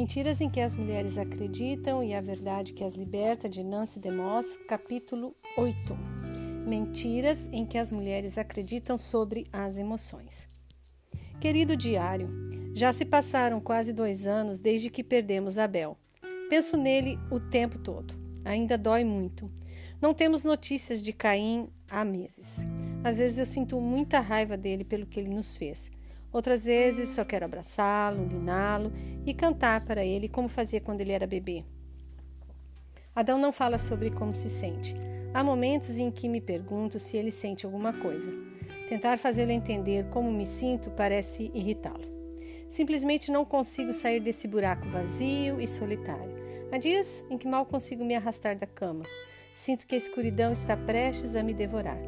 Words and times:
Mentiras 0.00 0.40
em 0.40 0.48
que 0.48 0.62
as 0.62 0.74
mulheres 0.74 1.18
acreditam 1.18 2.02
e 2.02 2.14
a 2.14 2.22
verdade 2.22 2.72
que 2.72 2.82
as 2.82 2.94
liberta, 2.94 3.50
de 3.50 3.62
Nancy 3.62 4.00
DeMoss, 4.00 4.58
capítulo 4.66 5.36
8. 5.58 5.94
Mentiras 6.66 7.46
em 7.52 7.66
que 7.66 7.76
as 7.76 7.92
mulheres 7.92 8.38
acreditam 8.38 8.96
sobre 8.96 9.46
as 9.52 9.76
emoções. 9.76 10.48
Querido 11.38 11.76
diário, 11.76 12.30
já 12.72 12.94
se 12.94 13.04
passaram 13.04 13.60
quase 13.60 13.92
dois 13.92 14.26
anos 14.26 14.62
desde 14.62 14.88
que 14.88 15.04
perdemos 15.04 15.58
Abel. 15.58 15.98
Penso 16.48 16.78
nele 16.78 17.18
o 17.30 17.38
tempo 17.38 17.78
todo. 17.78 18.14
Ainda 18.42 18.78
dói 18.78 19.04
muito. 19.04 19.50
Não 20.00 20.14
temos 20.14 20.44
notícias 20.44 21.02
de 21.02 21.12
Caim 21.12 21.68
há 21.90 22.06
meses. 22.06 22.64
Às 23.04 23.18
vezes 23.18 23.38
eu 23.38 23.44
sinto 23.44 23.78
muita 23.78 24.18
raiva 24.18 24.56
dele 24.56 24.82
pelo 24.82 25.04
que 25.04 25.20
ele 25.20 25.28
nos 25.28 25.58
fez. 25.58 25.90
Outras 26.32 26.64
vezes 26.64 27.08
só 27.08 27.24
quero 27.24 27.44
abraçá-lo, 27.44 28.24
niná-lo 28.24 28.92
e 29.26 29.34
cantar 29.34 29.84
para 29.84 30.04
ele 30.04 30.28
como 30.28 30.48
fazia 30.48 30.80
quando 30.80 31.00
ele 31.00 31.12
era 31.12 31.26
bebê. 31.26 31.64
Adão 33.14 33.38
não 33.38 33.52
fala 33.52 33.78
sobre 33.78 34.10
como 34.10 34.32
se 34.32 34.48
sente. 34.48 34.94
Há 35.34 35.42
momentos 35.42 35.98
em 35.98 36.10
que 36.10 36.28
me 36.28 36.40
pergunto 36.40 36.98
se 36.98 37.16
ele 37.16 37.30
sente 37.30 37.66
alguma 37.66 37.92
coisa. 37.92 38.32
Tentar 38.88 39.18
fazê-lo 39.18 39.50
entender 39.50 40.06
como 40.10 40.30
me 40.30 40.46
sinto 40.46 40.90
parece 40.90 41.50
irritá-lo. 41.54 42.08
Simplesmente 42.68 43.32
não 43.32 43.44
consigo 43.44 43.92
sair 43.92 44.20
desse 44.20 44.46
buraco 44.46 44.88
vazio 44.88 45.60
e 45.60 45.66
solitário. 45.66 46.32
Há 46.70 46.78
dias 46.78 47.24
em 47.28 47.36
que 47.36 47.48
mal 47.48 47.66
consigo 47.66 48.04
me 48.04 48.14
arrastar 48.14 48.56
da 48.56 48.66
cama. 48.66 49.04
Sinto 49.54 49.86
que 49.86 49.96
a 49.96 49.98
escuridão 49.98 50.52
está 50.52 50.76
prestes 50.76 51.34
a 51.34 51.42
me 51.42 51.52
devorar. 51.52 51.98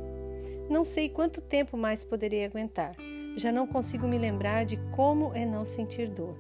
Não 0.70 0.84
sei 0.84 1.08
quanto 1.08 1.40
tempo 1.40 1.76
mais 1.76 2.04
poderei 2.04 2.44
aguentar. 2.44 2.96
Já 3.36 3.50
não 3.50 3.66
consigo 3.66 4.06
me 4.06 4.18
lembrar 4.18 4.64
de 4.64 4.76
como 4.92 5.32
é 5.34 5.46
não 5.46 5.64
sentir 5.64 6.08
dor. 6.08 6.36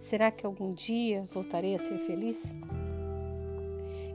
Será 0.00 0.30
que 0.30 0.46
algum 0.46 0.72
dia 0.72 1.24
voltarei 1.32 1.74
a 1.74 1.78
ser 1.78 1.98
feliz? 1.98 2.52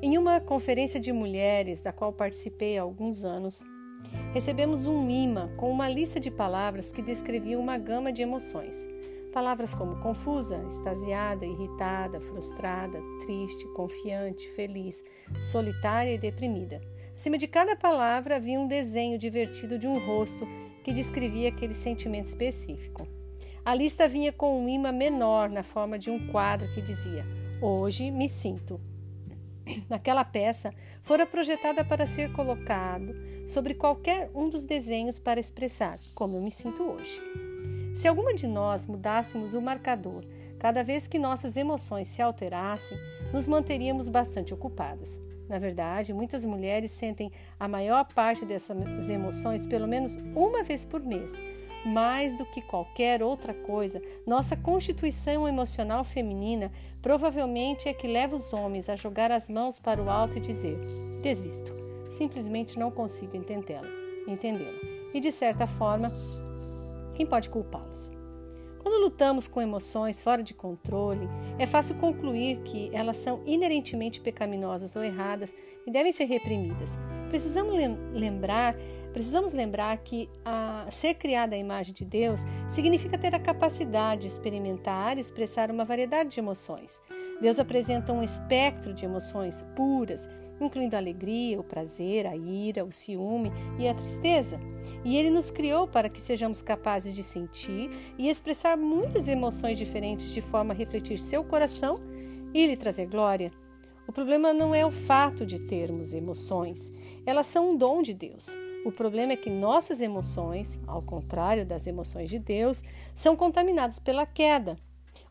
Em 0.01 0.17
uma 0.17 0.39
conferência 0.39 0.99
de 0.99 1.11
mulheres, 1.11 1.81
da 1.81 1.91
qual 1.91 2.13
participei 2.13 2.77
há 2.77 2.81
alguns 2.81 3.23
anos, 3.23 3.61
recebemos 4.33 4.87
um 4.87 5.09
imã 5.09 5.49
com 5.57 5.69
uma 5.69 5.89
lista 5.89 6.19
de 6.19 6.31
palavras 6.31 6.91
que 6.91 7.01
descreviam 7.01 7.61
uma 7.61 7.77
gama 7.77 8.11
de 8.11 8.21
emoções. 8.21 8.87
Palavras 9.33 9.75
como 9.75 9.99
confusa, 10.01 10.63
extasiada, 10.67 11.45
irritada, 11.45 12.19
frustrada, 12.19 12.99
triste, 13.25 13.67
confiante, 13.73 14.49
feliz, 14.55 15.03
solitária 15.51 16.13
e 16.13 16.17
deprimida. 16.17 16.81
Acima 17.15 17.37
de 17.37 17.47
cada 17.47 17.75
palavra 17.75 18.37
havia 18.37 18.59
um 18.59 18.67
desenho 18.67 19.17
divertido 19.17 19.77
de 19.77 19.87
um 19.87 20.03
rosto 20.05 20.47
que 20.83 20.93
descrevia 20.93 21.49
aquele 21.49 21.73
sentimento 21.73 22.25
específico. 22.25 23.07
A 23.63 23.75
lista 23.75 24.07
vinha 24.07 24.31
com 24.31 24.63
um 24.63 24.67
imã 24.67 24.91
menor 24.91 25.49
na 25.49 25.63
forma 25.63 25.99
de 25.99 26.09
um 26.09 26.27
quadro 26.31 26.71
que 26.73 26.81
dizia: 26.81 27.25
Hoje 27.61 28.09
me 28.09 28.27
sinto. 28.27 28.81
Aquela 29.89 30.25
peça 30.25 30.73
fora 31.03 31.25
projetada 31.25 31.85
para 31.85 32.07
ser 32.07 32.31
colocado 32.33 33.13
sobre 33.47 33.75
qualquer 33.75 34.31
um 34.33 34.49
dos 34.49 34.65
desenhos 34.65 35.19
para 35.19 35.39
expressar 35.39 35.99
como 36.15 36.37
eu 36.37 36.41
me 36.41 36.51
sinto 36.51 36.83
hoje. 36.83 37.21
Se 37.93 38.07
alguma 38.07 38.33
de 38.33 38.47
nós 38.47 38.85
mudássemos 38.85 39.53
o 39.53 39.61
marcador 39.61 40.25
cada 40.57 40.83
vez 40.83 41.07
que 41.07 41.19
nossas 41.19 41.57
emoções 41.57 42.07
se 42.07 42.21
alterassem, 42.21 42.97
nos 43.33 43.47
manteríamos 43.47 44.09
bastante 44.09 44.53
ocupadas. 44.53 45.19
Na 45.51 45.59
verdade, 45.59 46.13
muitas 46.13 46.45
mulheres 46.45 46.91
sentem 46.91 47.29
a 47.59 47.67
maior 47.67 48.05
parte 48.05 48.45
dessas 48.45 49.09
emoções 49.09 49.65
pelo 49.65 49.85
menos 49.85 50.15
uma 50.33 50.63
vez 50.63 50.85
por 50.85 51.03
mês. 51.03 51.33
Mais 51.85 52.37
do 52.37 52.45
que 52.45 52.61
qualquer 52.61 53.21
outra 53.21 53.53
coisa, 53.53 54.01
nossa 54.25 54.55
constituição 54.55 55.45
emocional 55.45 56.05
feminina 56.05 56.71
provavelmente 57.01 57.89
é 57.89 57.93
que 57.93 58.07
leva 58.07 58.37
os 58.37 58.53
homens 58.53 58.87
a 58.87 58.95
jogar 58.95 59.29
as 59.29 59.49
mãos 59.49 59.77
para 59.77 60.01
o 60.01 60.09
alto 60.09 60.37
e 60.37 60.39
dizer: 60.39 60.77
desisto, 61.21 61.73
simplesmente 62.09 62.79
não 62.79 62.89
consigo 62.89 63.35
entendê-la, 63.35 63.89
entendê-la. 64.25 64.79
E 65.13 65.19
de 65.19 65.33
certa 65.33 65.67
forma, 65.67 66.13
quem 67.13 67.25
pode 67.25 67.49
culpá-los? 67.49 68.09
Quando 68.81 68.99
lutamos 68.99 69.47
com 69.47 69.61
emoções 69.61 70.23
fora 70.23 70.41
de 70.41 70.55
controle, 70.55 71.29
é 71.59 71.67
fácil 71.67 71.93
concluir 71.95 72.61
que 72.63 72.89
elas 72.91 73.17
são 73.17 73.41
inerentemente 73.45 74.19
pecaminosas 74.19 74.95
ou 74.95 75.03
erradas 75.03 75.53
e 75.85 75.91
devem 75.91 76.11
ser 76.11 76.25
reprimidas. 76.25 76.97
Precisamos 77.29 77.75
lembrar, 78.11 78.75
precisamos 79.13 79.53
lembrar 79.53 79.97
que 79.99 80.27
ser 80.91 81.13
criada 81.13 81.55
à 81.55 81.59
imagem 81.59 81.93
de 81.93 82.03
Deus 82.03 82.41
significa 82.67 83.19
ter 83.19 83.35
a 83.35 83.39
capacidade 83.39 84.21
de 84.21 84.27
experimentar 84.27 85.15
e 85.15 85.21
expressar 85.21 85.69
uma 85.69 85.85
variedade 85.85 86.31
de 86.31 86.39
emoções. 86.39 86.99
Deus 87.39 87.59
apresenta 87.59 88.11
um 88.11 88.23
espectro 88.23 88.93
de 88.93 89.05
emoções 89.05 89.63
puras, 89.75 90.27
incluindo 90.63 90.95
a 90.95 90.99
alegria, 90.99 91.59
o 91.59 91.63
prazer, 91.63 92.27
a 92.27 92.35
ira, 92.35 92.85
o 92.85 92.91
ciúme 92.91 93.51
e 93.77 93.87
a 93.87 93.93
tristeza. 93.93 94.59
E 95.03 95.17
Ele 95.17 95.29
nos 95.29 95.51
criou 95.51 95.87
para 95.87 96.09
que 96.09 96.19
sejamos 96.19 96.61
capazes 96.61 97.15
de 97.15 97.23
sentir 97.23 97.89
e 98.17 98.29
expressar 98.29 98.77
muitas 98.77 99.27
emoções 99.27 99.77
diferentes 99.77 100.33
de 100.33 100.41
forma 100.41 100.73
a 100.73 100.77
refletir 100.77 101.17
seu 101.17 101.43
coração 101.43 102.01
e 102.53 102.65
lhe 102.65 102.77
trazer 102.77 103.07
glória. 103.07 103.51
O 104.07 104.11
problema 104.11 104.53
não 104.53 104.75
é 104.75 104.85
o 104.85 104.91
fato 104.91 105.45
de 105.45 105.59
termos 105.61 106.13
emoções, 106.13 106.91
elas 107.25 107.47
são 107.47 107.71
um 107.71 107.77
dom 107.77 108.01
de 108.01 108.13
Deus. 108.13 108.49
O 108.83 108.91
problema 108.91 109.33
é 109.33 109.35
que 109.35 109.49
nossas 109.49 110.01
emoções, 110.01 110.79
ao 110.87 111.01
contrário 111.01 111.65
das 111.65 111.85
emoções 111.85 112.29
de 112.29 112.39
Deus, 112.39 112.83
são 113.13 113.35
contaminadas 113.35 113.99
pela 113.99 114.25
queda. 114.25 114.75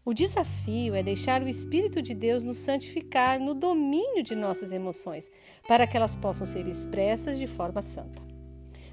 O 0.02 0.14
desafio 0.14 0.94
é 0.94 1.02
deixar 1.02 1.42
o 1.42 1.48
Espírito 1.48 2.00
de 2.00 2.14
Deus 2.14 2.42
nos 2.42 2.56
santificar 2.56 3.38
no 3.38 3.52
domínio 3.52 4.22
de 4.22 4.34
nossas 4.34 4.72
emoções, 4.72 5.30
para 5.68 5.86
que 5.86 5.94
elas 5.94 6.16
possam 6.16 6.46
ser 6.46 6.66
expressas 6.66 7.38
de 7.38 7.46
forma 7.46 7.82
santa. 7.82 8.22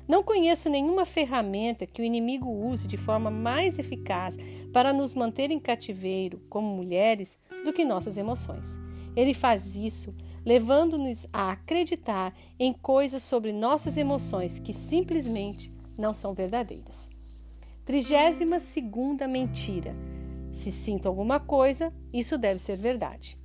Não 0.05 0.21
conheço 0.21 0.69
nenhuma 0.69 1.05
ferramenta 1.05 1.87
que 1.87 2.01
o 2.01 2.05
inimigo 2.05 2.49
use 2.49 2.87
de 2.89 2.97
forma 2.97 3.31
mais 3.31 3.79
eficaz 3.79 4.37
para 4.73 4.91
nos 4.91 5.13
manter 5.13 5.49
em 5.49 5.59
cativeiro, 5.59 6.41
como 6.49 6.75
mulheres, 6.75 7.37
do 7.63 7.71
que 7.71 7.85
nossas 7.85 8.17
emoções. 8.17 8.77
Ele 9.15 9.33
faz 9.33 9.75
isso 9.75 10.13
levando-nos 10.45 11.25
a 11.31 11.51
acreditar 11.51 12.33
em 12.59 12.73
coisas 12.73 13.23
sobre 13.23 13.53
nossas 13.53 13.97
emoções 13.97 14.59
que 14.59 14.73
simplesmente 14.73 15.73
não 15.97 16.13
são 16.13 16.33
verdadeiras. 16.33 17.09
Trigésima 17.85 18.59
segunda 18.59 19.27
mentira 19.27 19.95
se 20.57 20.71
sinto 20.71 21.07
alguma 21.07 21.39
coisa, 21.39 21.93
isso 22.11 22.37
deve 22.37 22.59
ser 22.59 22.77
verdade. 22.77 23.37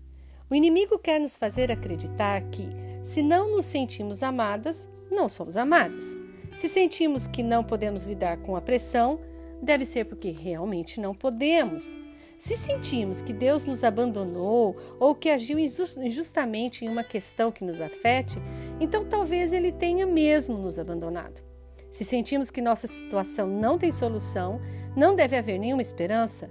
O 0.51 0.55
inimigo 0.55 0.99
quer 0.99 1.21
nos 1.21 1.37
fazer 1.37 1.71
acreditar 1.71 2.43
que, 2.51 2.69
se 3.03 3.23
não 3.23 3.51
nos 3.51 3.67
sentimos 3.67 4.23
amadas, 4.23 4.89
não 5.11 5.29
somos 5.29 5.57
amadas. 5.57 6.17
Se 6.55 6.69
sentimos 6.69 7.27
que 7.27 7.43
não 7.43 7.63
podemos 7.63 8.03
lidar 8.03 8.39
com 8.39 8.57
a 8.57 8.61
pressão, 8.61 9.21
deve 9.63 9.85
ser 9.85 10.05
porque 10.07 10.31
realmente 10.31 11.01
não 11.01 11.15
podemos. 11.15 11.99
Se 12.39 12.57
sentimos 12.57 13.23
que 13.23 13.33
Deus 13.33 13.67
nos 13.67 13.85
abandonou 13.85 14.77
ou 14.99 15.15
que 15.15 15.31
agiu 15.31 15.59
injustamente 15.59 16.85
em 16.85 16.89
uma 16.89 17.05
questão 17.05 17.53
que 17.53 17.65
nos 17.65 17.81
afete, 17.81 18.39
então 18.81 19.05
talvez 19.05 19.53
Ele 19.53 19.71
tenha 19.71 20.05
mesmo 20.07 20.59
nos 20.59 20.79
abandonado. 20.79 21.43
Se 21.91 22.05
sentimos 22.05 22.51
que 22.51 22.61
nossa 22.61 22.87
situação 22.87 23.47
não 23.47 23.79
tem 23.79 23.93
solução, 23.93 24.61
não 24.97 25.15
deve 25.15 25.37
haver 25.37 25.59
nenhuma 25.59 25.83
esperança, 25.83 26.51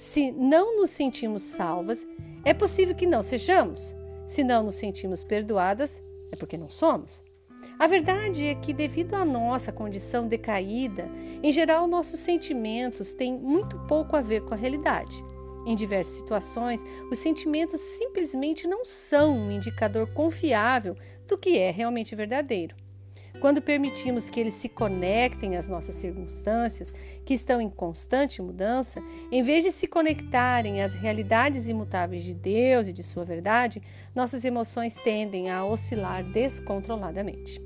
se 0.00 0.32
não 0.32 0.78
nos 0.78 0.88
sentimos 0.88 1.42
salvas, 1.42 2.06
é 2.42 2.54
possível 2.54 2.94
que 2.94 3.04
não 3.04 3.22
sejamos. 3.22 3.94
Se 4.26 4.42
não 4.42 4.62
nos 4.62 4.76
sentimos 4.76 5.22
perdoadas, 5.22 6.02
é 6.32 6.36
porque 6.36 6.56
não 6.56 6.70
somos. 6.70 7.22
A 7.78 7.86
verdade 7.86 8.46
é 8.46 8.54
que, 8.54 8.72
devido 8.72 9.12
à 9.12 9.26
nossa 9.26 9.70
condição 9.70 10.26
decaída, 10.26 11.06
em 11.42 11.52
geral 11.52 11.86
nossos 11.86 12.20
sentimentos 12.20 13.12
têm 13.12 13.38
muito 13.38 13.78
pouco 13.80 14.16
a 14.16 14.22
ver 14.22 14.42
com 14.46 14.54
a 14.54 14.56
realidade. 14.56 15.22
Em 15.66 15.76
diversas 15.76 16.14
situações, 16.14 16.82
os 17.10 17.18
sentimentos 17.18 17.78
simplesmente 17.82 18.66
não 18.66 18.86
são 18.86 19.36
um 19.36 19.50
indicador 19.50 20.06
confiável 20.14 20.96
do 21.28 21.36
que 21.36 21.58
é 21.58 21.70
realmente 21.70 22.16
verdadeiro. 22.16 22.74
Quando 23.40 23.62
permitimos 23.62 24.28
que 24.28 24.38
eles 24.38 24.52
se 24.52 24.68
conectem 24.68 25.56
às 25.56 25.66
nossas 25.66 25.94
circunstâncias, 25.94 26.92
que 27.24 27.32
estão 27.32 27.58
em 27.58 27.70
constante 27.70 28.42
mudança, 28.42 29.02
em 29.32 29.42
vez 29.42 29.64
de 29.64 29.72
se 29.72 29.86
conectarem 29.86 30.82
às 30.82 30.92
realidades 30.92 31.66
imutáveis 31.66 32.22
de 32.22 32.34
Deus 32.34 32.88
e 32.88 32.92
de 32.92 33.02
Sua 33.02 33.24
verdade, 33.24 33.82
nossas 34.14 34.44
emoções 34.44 34.96
tendem 34.96 35.48
a 35.50 35.64
oscilar 35.64 36.22
descontroladamente. 36.22 37.58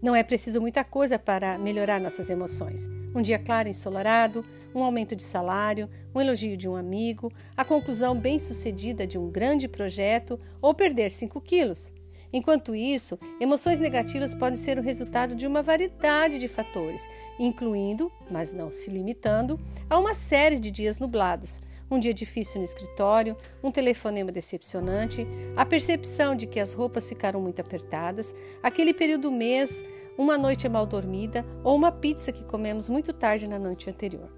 Não 0.00 0.14
é 0.14 0.22
preciso 0.22 0.60
muita 0.60 0.84
coisa 0.84 1.18
para 1.18 1.58
melhorar 1.58 2.00
nossas 2.00 2.30
emoções. 2.30 2.88
Um 3.12 3.20
dia 3.20 3.40
claro 3.40 3.66
e 3.66 3.72
ensolarado, 3.72 4.44
um 4.72 4.84
aumento 4.84 5.16
de 5.16 5.24
salário, 5.24 5.90
um 6.14 6.20
elogio 6.20 6.56
de 6.56 6.68
um 6.68 6.76
amigo, 6.76 7.32
a 7.56 7.64
conclusão 7.64 8.16
bem-sucedida 8.16 9.04
de 9.04 9.18
um 9.18 9.28
grande 9.28 9.66
projeto 9.66 10.38
ou 10.62 10.72
perder 10.72 11.10
5 11.10 11.40
quilos. 11.40 11.92
Enquanto 12.32 12.74
isso, 12.74 13.18
emoções 13.40 13.80
negativas 13.80 14.34
podem 14.34 14.58
ser 14.58 14.78
o 14.78 14.82
resultado 14.82 15.34
de 15.34 15.46
uma 15.46 15.62
variedade 15.62 16.38
de 16.38 16.46
fatores, 16.46 17.08
incluindo, 17.38 18.12
mas 18.30 18.52
não 18.52 18.70
se 18.70 18.90
limitando, 18.90 19.58
a 19.88 19.98
uma 19.98 20.14
série 20.14 20.58
de 20.58 20.70
dias 20.70 21.00
nublados, 21.00 21.60
um 21.90 21.98
dia 21.98 22.12
difícil 22.12 22.58
no 22.58 22.64
escritório, 22.64 23.36
um 23.62 23.70
telefonema 23.70 24.30
decepcionante, 24.30 25.26
a 25.56 25.64
percepção 25.64 26.34
de 26.34 26.46
que 26.46 26.60
as 26.60 26.74
roupas 26.74 27.08
ficaram 27.08 27.40
muito 27.40 27.60
apertadas, 27.60 28.34
aquele 28.62 28.92
período 28.92 29.22
do 29.22 29.32
mês, 29.32 29.82
uma 30.18 30.36
noite 30.36 30.68
mal 30.68 30.84
dormida 30.84 31.46
ou 31.64 31.74
uma 31.74 31.90
pizza 31.90 32.30
que 32.30 32.44
comemos 32.44 32.88
muito 32.88 33.12
tarde 33.12 33.48
na 33.48 33.58
noite 33.58 33.88
anterior. 33.88 34.37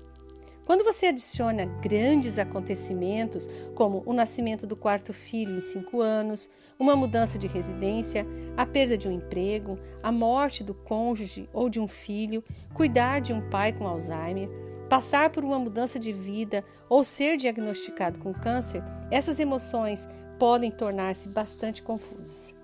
Quando 0.71 0.85
você 0.85 1.07
adiciona 1.07 1.67
grandes 1.83 2.39
acontecimentos, 2.39 3.49
como 3.75 4.05
o 4.07 4.13
nascimento 4.13 4.69
do 4.69 4.77
quarto 4.77 5.13
filho 5.13 5.57
em 5.57 5.61
cinco 5.61 6.01
anos, 6.01 6.49
uma 6.79 6.95
mudança 6.95 7.37
de 7.37 7.49
residência, 7.49 8.25
a 8.57 8.65
perda 8.65 8.97
de 8.97 9.09
um 9.09 9.11
emprego, 9.11 9.77
a 10.01 10.13
morte 10.13 10.63
do 10.63 10.73
cônjuge 10.73 11.51
ou 11.53 11.69
de 11.69 11.81
um 11.81 11.89
filho, 11.89 12.45
cuidar 12.73 13.21
de 13.21 13.33
um 13.33 13.51
pai 13.51 13.73
com 13.73 13.85
Alzheimer, 13.85 14.49
passar 14.89 15.31
por 15.31 15.45
uma 15.45 15.59
mudança 15.59 15.99
de 15.99 16.13
vida 16.13 16.65
ou 16.89 17.03
ser 17.03 17.37
diagnosticado 17.37 18.21
com 18.21 18.33
câncer, 18.33 18.81
essas 19.11 19.41
emoções 19.41 20.09
podem 20.39 20.71
tornar-se 20.71 21.29
bastante 21.31 21.83
confusas. 21.83 22.55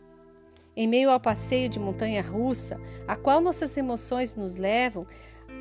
Em 0.76 0.86
meio 0.86 1.10
ao 1.10 1.18
passeio 1.18 1.68
de 1.68 1.80
montanha 1.80 2.22
russa, 2.22 2.78
a 3.08 3.16
qual 3.16 3.40
nossas 3.40 3.76
emoções 3.76 4.36
nos 4.36 4.56
levam, 4.56 5.06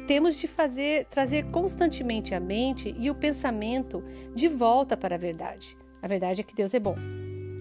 temos 0.05 0.39
de 0.39 0.47
fazer 0.47 1.05
trazer 1.05 1.45
constantemente 1.51 2.33
a 2.33 2.39
mente 2.39 2.95
e 2.97 3.09
o 3.09 3.15
pensamento 3.15 4.03
de 4.33 4.47
volta 4.47 4.95
para 4.95 5.15
a 5.15 5.19
verdade. 5.19 5.75
A 6.01 6.07
verdade 6.07 6.41
é 6.41 6.43
que 6.43 6.55
Deus 6.55 6.73
é 6.73 6.79
bom. 6.79 6.95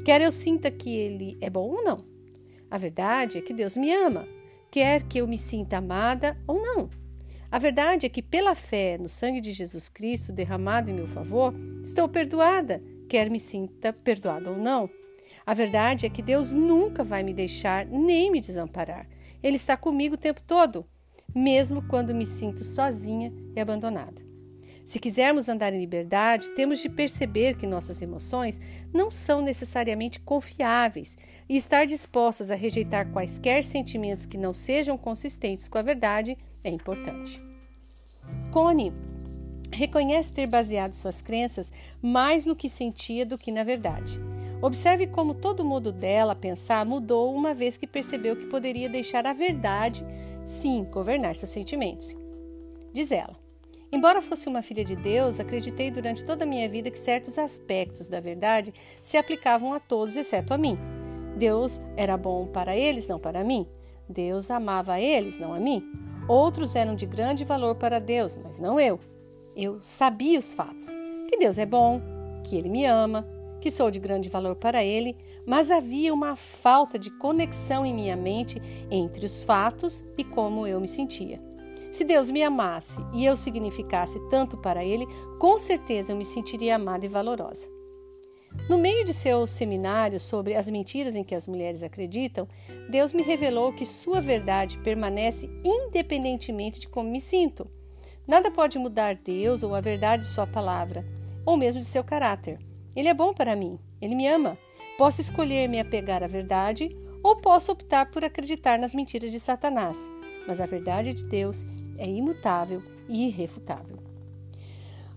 Quer 0.04 0.20
eu 0.20 0.30
sinta 0.30 0.70
que 0.70 0.94
ele 0.94 1.38
é 1.40 1.48
bom 1.48 1.68
ou 1.68 1.82
não. 1.82 2.04
A 2.70 2.76
verdade 2.76 3.38
é 3.38 3.40
que 3.40 3.54
Deus 3.54 3.76
me 3.76 3.92
ama. 3.92 4.28
Quer 4.70 5.02
que 5.04 5.18
eu 5.18 5.26
me 5.26 5.38
sinta 5.38 5.78
amada 5.78 6.38
ou 6.46 6.60
não. 6.60 6.90
A 7.50 7.58
verdade 7.58 8.04
é 8.04 8.08
que 8.08 8.20
pela 8.20 8.54
fé 8.54 8.98
no 8.98 9.08
sangue 9.08 9.40
de 9.40 9.52
Jesus 9.52 9.88
Cristo 9.88 10.32
derramado 10.32 10.90
em 10.90 10.94
meu 10.94 11.06
favor, 11.06 11.54
estou 11.82 12.08
perdoada, 12.08 12.82
quer 13.08 13.30
me 13.30 13.40
sinta 13.40 13.92
perdoada 13.92 14.50
ou 14.50 14.58
não. 14.58 14.90
A 15.46 15.54
verdade 15.54 16.04
é 16.04 16.10
que 16.10 16.20
Deus 16.20 16.52
nunca 16.52 17.04
vai 17.04 17.22
me 17.22 17.32
deixar 17.32 17.86
nem 17.86 18.30
me 18.30 18.40
desamparar. 18.40 19.08
Ele 19.42 19.56
está 19.56 19.76
comigo 19.76 20.16
o 20.16 20.18
tempo 20.18 20.42
todo 20.46 20.84
mesmo 21.34 21.82
quando 21.82 22.14
me 22.14 22.26
sinto 22.26 22.64
sozinha 22.64 23.32
e 23.54 23.60
abandonada. 23.60 24.24
Se 24.84 24.98
quisermos 24.98 25.48
andar 25.48 25.72
em 25.72 25.80
liberdade, 25.80 26.50
temos 26.50 26.78
de 26.78 26.90
perceber 26.90 27.56
que 27.56 27.66
nossas 27.66 28.02
emoções 28.02 28.60
não 28.92 29.10
são 29.10 29.40
necessariamente 29.40 30.20
confiáveis 30.20 31.16
e 31.48 31.56
estar 31.56 31.86
dispostas 31.86 32.50
a 32.50 32.54
rejeitar 32.54 33.10
quaisquer 33.10 33.64
sentimentos 33.64 34.26
que 34.26 34.36
não 34.36 34.52
sejam 34.52 34.98
consistentes 34.98 35.68
com 35.68 35.78
a 35.78 35.82
verdade 35.82 36.36
é 36.62 36.68
importante. 36.68 37.42
Connie 38.52 38.92
reconhece 39.72 40.32
ter 40.32 40.46
baseado 40.46 40.92
suas 40.92 41.22
crenças 41.22 41.72
mais 42.00 42.44
no 42.44 42.54
que 42.54 42.68
sentia 42.68 43.24
do 43.24 43.38
que 43.38 43.50
na 43.50 43.64
verdade. 43.64 44.20
Observe 44.62 45.06
como 45.06 45.34
todo 45.34 45.60
o 45.60 45.64
modo 45.64 45.92
dela 45.92 46.34
pensar 46.34 46.84
mudou 46.86 47.34
uma 47.34 47.54
vez 47.54 47.76
que 47.76 47.86
percebeu 47.86 48.36
que 48.36 48.46
poderia 48.46 48.88
deixar 48.88 49.26
a 49.26 49.32
verdade 49.32 50.06
Sim, 50.44 50.84
governar 50.90 51.34
seus 51.36 51.50
sentimentos. 51.50 52.16
Diz 52.92 53.10
ela: 53.10 53.36
Embora 53.90 54.20
fosse 54.20 54.48
uma 54.48 54.60
filha 54.60 54.84
de 54.84 54.96
Deus, 54.96 55.40
acreditei 55.40 55.90
durante 55.90 56.24
toda 56.24 56.44
a 56.44 56.46
minha 56.46 56.68
vida 56.68 56.90
que 56.90 56.98
certos 56.98 57.38
aspectos 57.38 58.08
da 58.08 58.20
verdade 58.20 58.74
se 59.00 59.16
aplicavam 59.16 59.72
a 59.72 59.80
todos, 59.80 60.16
exceto 60.16 60.52
a 60.52 60.58
mim. 60.58 60.78
Deus 61.36 61.80
era 61.96 62.16
bom 62.16 62.46
para 62.46 62.76
eles, 62.76 63.08
não 63.08 63.18
para 63.18 63.42
mim. 63.44 63.66
Deus 64.08 64.50
amava 64.50 64.94
a 64.94 65.00
eles, 65.00 65.38
não 65.38 65.54
a 65.54 65.60
mim. 65.60 65.82
Outros 66.28 66.74
eram 66.74 66.94
de 66.94 67.06
grande 67.06 67.44
valor 67.44 67.74
para 67.76 67.98
Deus, 67.98 68.36
mas 68.42 68.58
não 68.58 68.78
eu. 68.78 68.98
Eu 69.56 69.78
sabia 69.82 70.38
os 70.38 70.52
fatos: 70.52 70.88
que 71.28 71.36
Deus 71.38 71.56
é 71.58 71.66
bom, 71.66 72.00
que 72.42 72.56
Ele 72.56 72.68
me 72.68 72.84
ama, 72.84 73.26
que 73.60 73.70
sou 73.70 73.90
de 73.90 73.98
grande 73.98 74.28
valor 74.28 74.56
para 74.56 74.84
Ele, 74.84 75.16
mas 75.46 75.70
havia 75.70 76.12
uma 76.12 76.36
falta 76.36 76.98
de 76.98 77.10
conexão 77.10 77.84
em 77.84 77.94
minha 77.94 78.16
mente 78.16 78.60
entre 78.90 79.26
os 79.26 79.44
fatos 79.44 80.04
e 80.16 80.24
como 80.24 80.66
eu 80.66 80.80
me 80.80 80.88
sentia. 80.88 81.42
Se 81.92 82.04
Deus 82.04 82.30
me 82.30 82.42
amasse 82.42 83.00
e 83.12 83.24
eu 83.24 83.36
significasse 83.36 84.18
tanto 84.28 84.56
para 84.56 84.84
Ele, 84.84 85.06
com 85.38 85.58
certeza 85.58 86.12
eu 86.12 86.16
me 86.16 86.24
sentiria 86.24 86.76
amada 86.76 87.06
e 87.06 87.08
valorosa. 87.08 87.68
No 88.68 88.78
meio 88.78 89.04
de 89.04 89.12
seu 89.12 89.46
seminário 89.46 90.18
sobre 90.18 90.54
as 90.54 90.68
mentiras 90.68 91.14
em 91.14 91.22
que 91.22 91.34
as 91.34 91.46
mulheres 91.46 91.82
acreditam, 91.82 92.48
Deus 92.88 93.12
me 93.12 93.22
revelou 93.22 93.72
que 93.72 93.84
sua 93.84 94.20
verdade 94.20 94.78
permanece 94.78 95.50
independentemente 95.64 96.80
de 96.80 96.88
como 96.88 97.10
me 97.10 97.20
sinto. 97.20 97.70
Nada 98.26 98.50
pode 98.50 98.78
mudar 98.78 99.16
Deus 99.16 99.62
ou 99.62 99.74
a 99.74 99.80
verdade 99.80 100.22
de 100.22 100.28
Sua 100.30 100.46
palavra, 100.46 101.04
ou 101.44 101.56
mesmo 101.56 101.80
de 101.80 101.86
seu 101.86 102.02
caráter. 102.02 102.58
Ele 102.96 103.08
é 103.08 103.14
bom 103.14 103.34
para 103.34 103.54
mim, 103.54 103.78
ele 104.00 104.14
me 104.14 104.26
ama, 104.26 104.56
Posso 104.96 105.20
escolher 105.20 105.68
me 105.68 105.80
apegar 105.80 106.22
à 106.22 106.26
verdade 106.28 106.96
ou 107.22 107.36
posso 107.36 107.72
optar 107.72 108.10
por 108.10 108.24
acreditar 108.24 108.78
nas 108.78 108.94
mentiras 108.94 109.32
de 109.32 109.40
Satanás, 109.40 109.98
mas 110.46 110.60
a 110.60 110.66
verdade 110.66 111.12
de 111.12 111.24
Deus 111.24 111.66
é 111.98 112.08
imutável 112.08 112.82
e 113.08 113.26
irrefutável. 113.26 113.98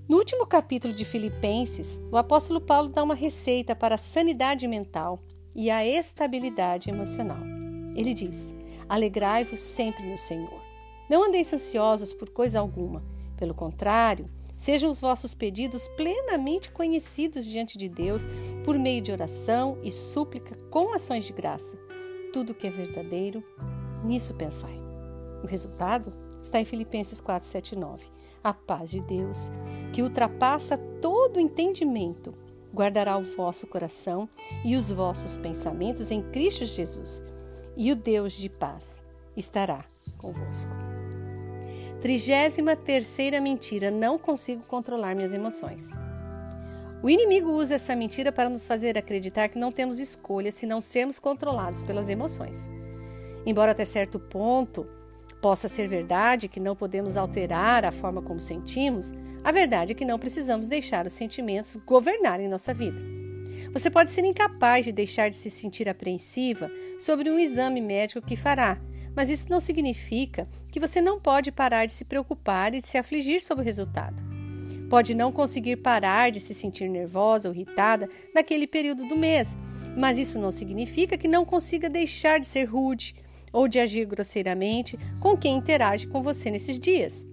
No 0.07 0.17
último 0.17 0.47
capítulo 0.47 0.93
de 0.93 1.05
Filipenses, 1.05 1.99
o 2.11 2.17
apóstolo 2.17 2.61
Paulo 2.61 2.89
dá 2.89 3.03
uma 3.03 3.13
receita 3.13 3.75
para 3.75 3.95
a 3.95 3.99
sanidade 3.99 4.67
mental 4.67 5.19
e 5.53 5.69
a 5.69 5.85
estabilidade 5.85 6.89
emocional. 6.89 7.43
Ele 7.93 8.13
diz: 8.13 8.55
Alegrai-vos 8.87 9.59
sempre 9.59 10.09
no 10.09 10.17
Senhor. 10.17 10.61
Não 11.09 11.25
andeis 11.25 11.51
ansiosos 11.51 12.13
por 12.13 12.29
coisa 12.29 12.59
alguma. 12.59 13.03
Pelo 13.35 13.53
contrário, 13.53 14.29
Sejam 14.57 14.89
os 14.89 14.99
vossos 14.99 15.35
pedidos 15.35 15.87
plenamente 15.89 16.71
conhecidos 16.71 17.45
diante 17.45 17.77
de 17.77 17.87
Deus 17.87 18.23
por 18.65 18.77
meio 18.77 19.01
de 19.01 19.11
oração 19.11 19.77
e 19.83 19.91
súplica 19.91 20.55
com 20.71 20.93
ações 20.93 21.25
de 21.25 21.31
graça. 21.31 21.77
Tudo 22.33 22.55
que 22.55 22.65
é 22.65 22.71
verdadeiro, 22.71 23.43
nisso 24.03 24.33
pensai. 24.33 24.75
O 25.43 25.47
resultado 25.47 26.11
está 26.41 26.59
em 26.59 26.65
Filipenses 26.65 27.21
4, 27.21 27.47
7 27.47 27.73
e 27.73 27.77
9. 27.77 28.05
A 28.43 28.53
paz 28.53 28.89
de 28.89 28.99
Deus, 28.99 29.51
que 29.93 30.01
ultrapassa 30.01 30.77
todo 31.01 31.39
entendimento, 31.39 32.33
guardará 32.73 33.15
o 33.15 33.23
vosso 33.23 33.67
coração 33.67 34.27
e 34.65 34.75
os 34.75 34.89
vossos 34.89 35.37
pensamentos 35.37 36.09
em 36.09 36.23
Cristo 36.31 36.65
Jesus. 36.65 37.21
E 37.75 37.91
o 37.91 37.95
Deus 37.95 38.33
de 38.33 38.49
paz 38.49 39.03
estará 39.35 39.85
convosco. 40.17 40.86
Trigésima 42.01 42.75
terceira 42.75 43.41
mentira: 43.41 43.89
não 43.89 44.17
consigo 44.19 44.63
controlar 44.63 45.15
minhas 45.15 45.33
emoções. 45.33 45.91
O 47.01 47.09
inimigo 47.09 47.51
usa 47.51 47.75
essa 47.75 47.95
mentira 47.95 48.31
para 48.31 48.49
nos 48.49 48.65
fazer 48.65 48.97
acreditar 48.97 49.49
que 49.49 49.59
não 49.59 49.71
temos 49.71 49.99
escolha 49.99 50.51
se 50.51 50.65
não 50.65 50.81
sermos 50.81 51.19
controlados 51.19 51.81
pelas 51.81 52.09
emoções. 52.09 52.67
Embora 53.45 53.71
até 53.71 53.85
certo 53.85 54.19
ponto 54.19 54.87
possa 55.41 55.67
ser 55.67 55.87
verdade 55.87 56.47
que 56.47 56.59
não 56.59 56.75
podemos 56.75 57.15
alterar 57.15 57.85
a 57.85 57.91
forma 57.91 58.21
como 58.21 58.41
sentimos, 58.41 59.13
a 59.43 59.51
verdade 59.51 59.91
é 59.91 59.95
que 59.95 60.03
não 60.03 60.17
precisamos 60.17 60.67
deixar 60.67 61.05
os 61.05 61.13
sentimentos 61.13 61.77
governarem 61.77 62.47
nossa 62.47 62.73
vida. 62.73 62.99
Você 63.71 63.89
pode 63.89 64.11
ser 64.11 64.25
incapaz 64.25 64.85
de 64.85 64.91
deixar 64.91 65.29
de 65.29 65.37
se 65.37 65.49
sentir 65.49 65.87
apreensiva 65.87 66.69
sobre 66.99 67.29
um 67.29 67.39
exame 67.39 67.79
médico 67.79 68.25
que 68.25 68.35
fará, 68.35 68.79
mas 69.17 69.31
isso 69.31 69.49
não 69.49 69.59
significa 69.59 70.47
que 70.71 70.79
você 70.79 71.01
não 71.01 71.19
pode 71.19 71.51
parar 71.51 71.87
de 71.87 71.93
se 71.93 72.05
preocupar 72.05 72.75
e 72.75 72.81
de 72.81 72.87
se 72.87 72.99
afligir 72.99 73.41
sobre 73.41 73.63
o 73.63 73.65
resultado. 73.65 74.21
Pode 74.91 75.15
não 75.15 75.31
conseguir 75.31 75.77
parar 75.77 76.29
de 76.29 76.39
se 76.39 76.53
sentir 76.53 76.87
nervosa 76.87 77.49
ou 77.49 77.55
irritada 77.55 78.07
naquele 78.31 78.67
período 78.67 79.07
do 79.07 79.17
mês, 79.17 79.57
mas 79.97 80.19
isso 80.19 80.37
não 80.37 80.51
significa 80.51 81.17
que 81.17 81.27
não 81.27 81.43
consiga 81.43 81.89
deixar 81.89 82.39
de 82.39 82.45
ser 82.45 82.65
rude 82.65 83.15
ou 83.51 83.67
de 83.67 83.79
agir 83.79 84.05
grosseiramente 84.05 84.99
com 85.19 85.35
quem 85.35 85.57
interage 85.57 86.05
com 86.05 86.21
você 86.21 86.51
nesses 86.51 86.79
dias. 86.79 87.25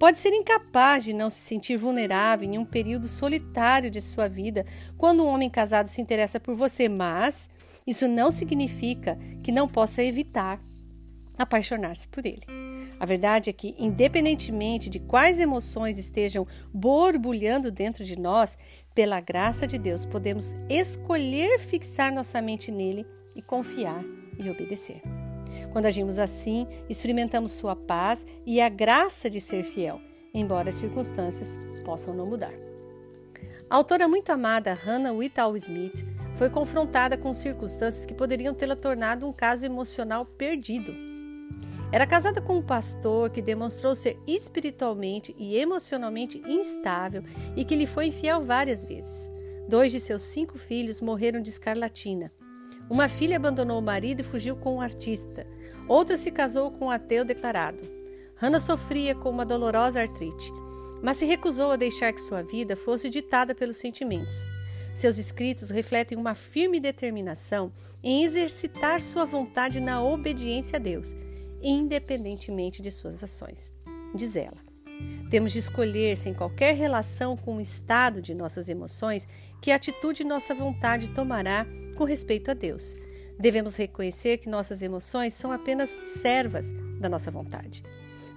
Pode 0.00 0.18
ser 0.18 0.30
incapaz 0.30 1.04
de 1.04 1.12
não 1.12 1.30
se 1.30 1.42
sentir 1.42 1.76
vulnerável 1.76 2.50
em 2.50 2.58
um 2.58 2.64
período 2.64 3.06
solitário 3.06 3.88
de 3.88 4.02
sua 4.02 4.28
vida 4.28 4.66
quando 4.98 5.22
um 5.22 5.28
homem 5.28 5.48
casado 5.48 5.86
se 5.86 6.02
interessa 6.02 6.40
por 6.40 6.56
você, 6.56 6.88
mas 6.88 7.48
isso 7.86 8.08
não 8.08 8.32
significa 8.32 9.16
que 9.44 9.52
não 9.52 9.68
possa 9.68 10.02
evitar 10.02 10.60
apaixonar-se 11.42 12.06
por 12.06 12.26
ele. 12.26 12.42
A 12.98 13.06
verdade 13.06 13.48
é 13.48 13.52
que, 13.52 13.74
independentemente 13.78 14.90
de 14.90 15.00
quais 15.00 15.40
emoções 15.40 15.96
estejam 15.96 16.46
borbulhando 16.72 17.72
dentro 17.72 18.04
de 18.04 18.18
nós, 18.18 18.58
pela 18.94 19.20
graça 19.20 19.66
de 19.66 19.78
Deus 19.78 20.04
podemos 20.04 20.54
escolher 20.68 21.58
fixar 21.58 22.12
nossa 22.12 22.42
mente 22.42 22.70
nele 22.70 23.06
e 23.34 23.40
confiar 23.40 24.04
e 24.38 24.50
obedecer. 24.50 25.00
Quando 25.72 25.86
agimos 25.86 26.18
assim, 26.18 26.66
experimentamos 26.90 27.52
sua 27.52 27.74
paz 27.74 28.26
e 28.44 28.60
a 28.60 28.68
graça 28.68 29.30
de 29.30 29.40
ser 29.40 29.64
fiel, 29.64 29.98
embora 30.34 30.68
as 30.68 30.74
circunstâncias 30.74 31.56
possam 31.84 32.12
não 32.12 32.26
mudar. 32.26 32.52
A 33.70 33.76
autora 33.76 34.06
muito 34.06 34.30
amada 34.30 34.74
Hannah 34.74 35.12
Whitall 35.12 35.56
Smith 35.56 36.04
foi 36.34 36.50
confrontada 36.50 37.16
com 37.16 37.32
circunstâncias 37.32 38.04
que 38.04 38.12
poderiam 38.12 38.52
tê-la 38.52 38.76
tornado 38.76 39.26
um 39.26 39.32
caso 39.32 39.64
emocional 39.64 40.26
perdido 40.26 41.09
Era 41.92 42.06
casada 42.06 42.40
com 42.40 42.56
um 42.56 42.62
pastor 42.62 43.30
que 43.30 43.42
demonstrou 43.42 43.96
ser 43.96 44.16
espiritualmente 44.24 45.34
e 45.36 45.56
emocionalmente 45.56 46.40
instável 46.46 47.24
e 47.56 47.64
que 47.64 47.74
lhe 47.74 47.86
foi 47.86 48.06
infiel 48.06 48.44
várias 48.44 48.84
vezes. 48.84 49.28
Dois 49.68 49.90
de 49.90 49.98
seus 49.98 50.22
cinco 50.22 50.56
filhos 50.56 51.00
morreram 51.00 51.42
de 51.42 51.50
escarlatina. 51.50 52.30
Uma 52.88 53.08
filha 53.08 53.36
abandonou 53.36 53.78
o 53.78 53.82
marido 53.82 54.20
e 54.20 54.24
fugiu 54.24 54.54
com 54.54 54.76
um 54.76 54.80
artista. 54.80 55.44
Outra 55.88 56.16
se 56.16 56.30
casou 56.30 56.70
com 56.70 56.86
um 56.86 56.90
ateu 56.90 57.24
declarado. 57.24 57.82
Hannah 58.36 58.60
sofria 58.60 59.14
com 59.14 59.28
uma 59.28 59.44
dolorosa 59.44 60.00
artrite, 60.00 60.52
mas 61.02 61.16
se 61.16 61.24
recusou 61.24 61.72
a 61.72 61.76
deixar 61.76 62.12
que 62.12 62.20
sua 62.20 62.42
vida 62.42 62.76
fosse 62.76 63.10
ditada 63.10 63.52
pelos 63.52 63.76
sentimentos. 63.76 64.46
Seus 64.94 65.18
escritos 65.18 65.70
refletem 65.70 66.16
uma 66.16 66.34
firme 66.34 66.78
determinação 66.78 67.72
em 68.02 68.24
exercitar 68.24 69.00
sua 69.00 69.24
vontade 69.24 69.80
na 69.80 70.02
obediência 70.02 70.76
a 70.76 70.80
Deus, 70.80 71.14
independentemente 71.62 72.82
de 72.82 72.90
suas 72.90 73.22
ações. 73.22 73.72
Diz 74.14 74.36
ela: 74.36 74.56
Temos 75.30 75.52
de 75.52 75.58
escolher, 75.58 76.16
sem 76.16 76.34
qualquer 76.34 76.74
relação 76.74 77.36
com 77.36 77.56
o 77.56 77.60
estado 77.60 78.20
de 78.20 78.34
nossas 78.34 78.68
emoções, 78.68 79.26
que 79.60 79.70
atitude 79.70 80.24
nossa 80.24 80.54
vontade 80.54 81.10
tomará 81.10 81.66
com 81.96 82.04
respeito 82.04 82.50
a 82.50 82.54
Deus. 82.54 82.96
Devemos 83.38 83.76
reconhecer 83.76 84.38
que 84.38 84.48
nossas 84.48 84.82
emoções 84.82 85.34
são 85.34 85.50
apenas 85.50 85.90
servas 86.20 86.72
da 87.00 87.08
nossa 87.08 87.30
vontade. 87.30 87.82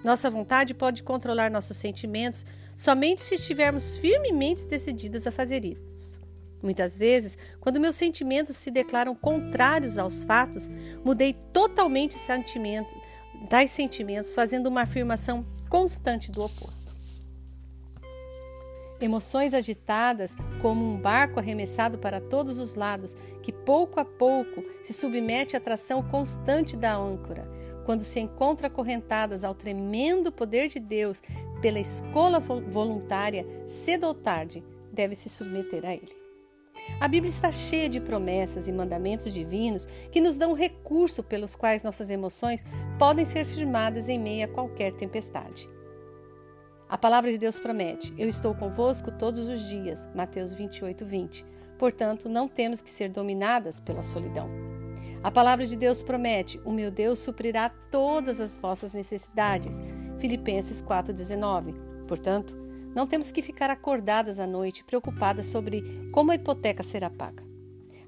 Nossa 0.02 0.30
vontade 0.30 0.74
pode 0.74 1.02
controlar 1.02 1.50
nossos 1.50 1.78
sentimentos 1.78 2.44
somente 2.76 3.22
se 3.22 3.36
estivermos 3.36 3.96
firmemente 3.96 4.66
decididas 4.66 5.26
a 5.26 5.32
fazer 5.32 5.64
isso. 5.64 6.20
Muitas 6.62 6.98
vezes, 6.98 7.36
quando 7.60 7.80
meus 7.80 7.96
sentimentos 7.96 8.56
se 8.56 8.70
declaram 8.70 9.14
contrários 9.14 9.98
aos 9.98 10.24
fatos, 10.24 10.68
mudei 11.04 11.34
totalmente 11.52 12.14
tais 13.46 13.70
sentimentos, 13.70 14.34
fazendo 14.34 14.68
uma 14.68 14.82
afirmação 14.82 15.44
constante 15.68 16.30
do 16.30 16.42
oposto. 16.42 16.94
Emoções 19.00 19.52
agitadas, 19.52 20.36
como 20.62 20.84
um 20.84 20.96
barco 20.96 21.38
arremessado 21.38 21.98
para 21.98 22.20
todos 22.20 22.58
os 22.58 22.74
lados, 22.74 23.16
que 23.42 23.52
pouco 23.52 24.00
a 24.00 24.04
pouco 24.04 24.64
se 24.82 24.92
submete 24.92 25.56
à 25.56 25.60
tração 25.60 26.02
constante 26.02 26.76
da 26.76 26.96
âncora, 26.96 27.46
quando 27.84 28.02
se 28.02 28.20
encontra 28.20 28.68
acorrentadas 28.68 29.44
ao 29.44 29.54
tremendo 29.54 30.32
poder 30.32 30.68
de 30.68 30.78
Deus 30.78 31.20
pela 31.60 31.80
escola 31.80 32.40
voluntária, 32.40 33.46
cedo 33.66 34.06
ou 34.06 34.14
tarde, 34.14 34.64
deve 34.92 35.14
se 35.14 35.28
submeter 35.28 35.84
a 35.84 35.92
ele. 35.92 36.23
A 37.00 37.08
Bíblia 37.08 37.30
está 37.30 37.50
cheia 37.50 37.88
de 37.88 38.00
promessas 38.00 38.68
e 38.68 38.72
mandamentos 38.72 39.32
divinos 39.32 39.86
que 40.10 40.20
nos 40.20 40.36
dão 40.36 40.52
recurso 40.52 41.22
pelos 41.22 41.54
quais 41.56 41.82
nossas 41.82 42.10
emoções 42.10 42.64
podem 42.98 43.24
ser 43.24 43.44
firmadas 43.44 44.08
em 44.08 44.18
meio 44.18 44.44
a 44.44 44.48
qualquer 44.48 44.92
tempestade. 44.92 45.68
A 46.88 46.98
palavra 46.98 47.32
de 47.32 47.38
Deus 47.38 47.58
promete: 47.58 48.14
Eu 48.16 48.28
estou 48.28 48.54
convosco 48.54 49.10
todos 49.10 49.48
os 49.48 49.68
dias. 49.68 50.06
Mateus 50.14 50.52
28, 50.52 51.04
20. 51.04 51.44
Portanto, 51.78 52.28
não 52.28 52.46
temos 52.46 52.80
que 52.80 52.90
ser 52.90 53.08
dominadas 53.08 53.80
pela 53.80 54.02
solidão. 54.02 54.48
A 55.22 55.30
palavra 55.30 55.66
de 55.66 55.76
Deus 55.76 56.02
promete: 56.02 56.60
O 56.64 56.70
meu 56.70 56.90
Deus 56.90 57.18
suprirá 57.18 57.68
todas 57.90 58.40
as 58.40 58.56
vossas 58.56 58.92
necessidades. 58.92 59.80
Filipenses 60.18 60.80
4,19. 60.82 61.74
Portanto, 62.06 62.63
não 62.94 63.06
temos 63.06 63.32
que 63.32 63.42
ficar 63.42 63.70
acordadas 63.70 64.38
à 64.38 64.46
noite, 64.46 64.84
preocupadas 64.84 65.46
sobre 65.46 66.08
como 66.12 66.30
a 66.30 66.34
hipoteca 66.34 66.82
será 66.82 67.10
paga. 67.10 67.42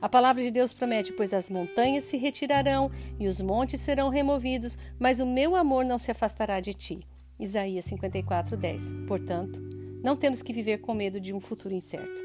A 0.01 0.09
palavra 0.09 0.43
de 0.43 0.51
Deus 0.51 0.73
promete: 0.73 1.13
Pois 1.13 1.35
as 1.35 1.51
montanhas 1.51 2.05
se 2.05 2.17
retirarão 2.17 2.91
e 3.19 3.27
os 3.27 3.41
montes 3.41 3.81
serão 3.81 4.09
removidos, 4.09 4.79
mas 4.99 5.21
o 5.21 5.27
meu 5.27 5.57
amor 5.57 5.85
não 5.85 5.99
se 5.99 6.11
afastará 6.11 6.61
de 6.61 6.75
ti. 6.75 7.01
Isaías 7.39 7.85
54, 7.87 8.57
10. 8.57 8.93
Portanto, 9.07 9.61
não 10.03 10.17
temos 10.17 10.43
que 10.43 10.53
viver 10.53 10.79
com 10.79 10.95
medo 10.95 11.21
de 11.21 11.35
um 11.35 11.41
futuro 11.41 11.75
incerto. 11.75 12.23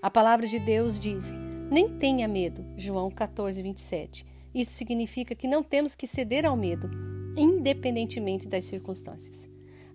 A 0.00 0.10
palavra 0.10 0.46
de 0.46 0.58
Deus 0.58 1.00
diz: 1.00 1.32
Nem 1.70 1.98
tenha 1.98 2.28
medo. 2.28 2.64
João 2.76 3.10
14, 3.10 3.60
27. 3.62 4.24
Isso 4.54 4.72
significa 4.72 5.34
que 5.34 5.48
não 5.48 5.62
temos 5.62 5.94
que 5.94 6.06
ceder 6.06 6.46
ao 6.46 6.56
medo, 6.56 6.88
independentemente 7.36 8.46
das 8.46 8.64
circunstâncias. 8.64 9.48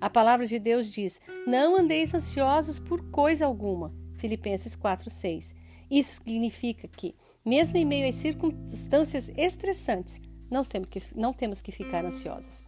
A 0.04 0.10
palavra 0.10 0.46
de 0.46 0.60
Deus 0.60 0.92
diz: 0.92 1.22
Não 1.48 1.78
andeis 1.78 2.14
ansiosos 2.14 2.78
por 2.78 3.10
coisa 3.10 3.46
alguma. 3.46 3.90
Filipenses 4.18 4.76
4:6. 4.76 5.56
Isso 5.90 6.22
significa 6.22 6.90
que, 6.90 7.16
mesmo 7.46 7.78
em 7.78 7.86
meio 7.86 8.10
às 8.10 8.16
circunstâncias 8.16 9.32
estressantes, 9.38 10.20
não 10.52 10.62
temos 10.66 10.90
que, 10.90 11.02
não 11.16 11.32
temos 11.32 11.62
que 11.62 11.72
ficar 11.72 12.04
ansiosas. 12.04 12.62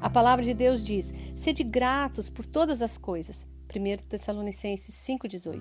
A 0.00 0.08
palavra 0.08 0.44
de 0.44 0.54
Deus 0.54 0.84
diz: 0.84 1.12
Sede 1.34 1.64
gratos 1.64 2.30
por 2.30 2.46
todas 2.46 2.80
as 2.80 2.96
coisas. 2.96 3.44
1 3.68 4.06
Tessalonicenses 4.08 4.94
5,18. 4.94 5.60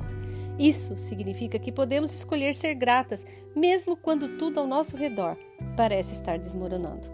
Isso 0.59 0.95
significa 0.95 1.57
que 1.57 1.71
podemos 1.71 2.13
escolher 2.13 2.53
ser 2.53 2.75
gratas, 2.75 3.25
mesmo 3.55 3.97
quando 3.97 4.37
tudo 4.37 4.59
ao 4.59 4.67
nosso 4.67 4.95
redor 4.95 5.35
parece 5.75 6.13
estar 6.13 6.37
desmoronando. 6.37 7.09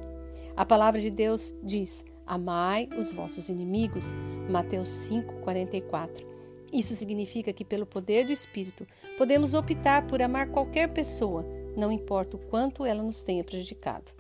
A 0.58 0.66
palavra 0.66 1.00
de 1.00 1.10
Deus 1.10 1.56
diz: 1.64 2.04
Amai 2.32 2.88
os 2.98 3.12
vossos 3.12 3.50
inimigos. 3.50 4.14
Mateus 4.50 4.88
5, 4.88 5.42
44. 5.42 6.26
Isso 6.72 6.96
significa 6.96 7.52
que, 7.52 7.66
pelo 7.66 7.86
poder 7.86 8.26
do 8.26 8.32
Espírito, 8.32 8.88
podemos 9.18 9.54
optar 9.54 10.08
por 10.08 10.22
amar 10.22 10.48
qualquer 10.48 10.88
pessoa, 10.94 11.46
não 11.76 11.92
importa 11.92 12.38
o 12.38 12.40
quanto 12.40 12.86
ela 12.86 13.04
nos 13.04 13.22
tenha 13.22 13.44
prejudicado. 13.44 14.14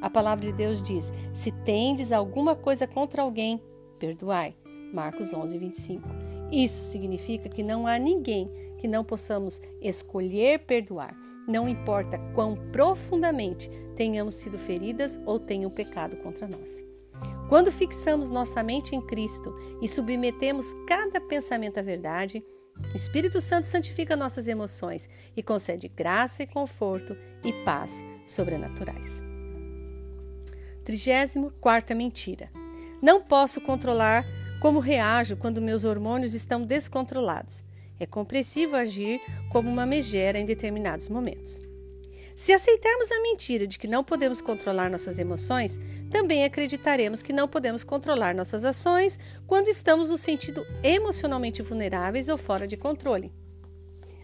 A 0.00 0.08
palavra 0.08 0.46
de 0.46 0.52
Deus 0.52 0.80
diz: 0.80 1.12
Se 1.34 1.50
tendes 1.50 2.12
alguma 2.12 2.54
coisa 2.54 2.86
contra 2.86 3.22
alguém, 3.22 3.60
perdoai. 3.98 4.54
Marcos 4.94 5.32
11, 5.32 5.58
25. 5.58 6.08
Isso 6.52 6.84
significa 6.84 7.48
que 7.48 7.64
não 7.64 7.88
há 7.88 7.98
ninguém 7.98 8.48
que 8.78 8.86
não 8.86 9.02
possamos 9.02 9.60
escolher 9.82 10.60
perdoar, 10.60 11.12
não 11.48 11.68
importa 11.68 12.20
quão 12.36 12.54
profundamente 12.70 13.68
tenhamos 13.96 14.34
sido 14.34 14.56
feridas 14.60 15.18
ou 15.26 15.40
tenham 15.40 15.68
pecado 15.68 16.16
contra 16.18 16.46
nós. 16.46 16.87
Quando 17.48 17.72
fixamos 17.72 18.28
nossa 18.28 18.62
mente 18.62 18.94
em 18.94 19.00
Cristo 19.00 19.54
e 19.80 19.88
submetemos 19.88 20.74
cada 20.86 21.18
pensamento 21.18 21.78
à 21.78 21.82
verdade, 21.82 22.44
o 22.92 22.96
Espírito 22.96 23.40
Santo 23.40 23.66
santifica 23.66 24.14
nossas 24.14 24.46
emoções 24.48 25.08
e 25.34 25.42
concede 25.42 25.88
graça 25.88 26.42
e 26.42 26.46
conforto 26.46 27.16
e 27.42 27.52
paz 27.64 28.04
sobrenaturais. 28.26 29.22
34 30.84 31.96
mentira. 31.96 32.50
Não 33.00 33.20
posso 33.20 33.62
controlar 33.62 34.26
como 34.60 34.78
reajo 34.78 35.36
quando 35.36 35.62
meus 35.62 35.84
hormônios 35.84 36.34
estão 36.34 36.66
descontrolados. 36.66 37.64
É 37.98 38.04
compreensível 38.04 38.76
agir 38.78 39.20
como 39.50 39.70
uma 39.70 39.86
megera 39.86 40.38
em 40.38 40.44
determinados 40.44 41.08
momentos. 41.08 41.67
Se 42.38 42.52
aceitarmos 42.52 43.10
a 43.10 43.20
mentira 43.20 43.66
de 43.66 43.76
que 43.80 43.88
não 43.88 44.04
podemos 44.04 44.40
controlar 44.40 44.88
nossas 44.88 45.18
emoções, 45.18 45.76
também 46.08 46.44
acreditaremos 46.44 47.20
que 47.20 47.32
não 47.32 47.48
podemos 47.48 47.82
controlar 47.82 48.32
nossas 48.32 48.64
ações 48.64 49.18
quando 49.44 49.66
estamos 49.66 50.08
no 50.08 50.16
sentido 50.16 50.64
emocionalmente 50.80 51.62
vulneráveis 51.62 52.28
ou 52.28 52.38
fora 52.38 52.64
de 52.64 52.76
controle. 52.76 53.32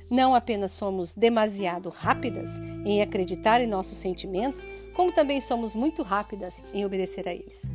Não 0.09 0.33
apenas 0.33 0.71
somos 0.71 1.17
demasiado 1.17 1.89
rápidas 1.89 2.51
em 2.87 3.03
acreditar 3.03 3.61
em 3.61 3.67
nossos 3.67 3.99
sentimentos, 3.99 4.65
como 4.95 5.11
também 5.11 5.41
somos 5.41 5.75
muito 5.75 6.05
rápidas 6.05 6.55
em 6.73 6.85
obedecer 6.85 7.29
a 7.29 7.35
eles. 7.35 7.69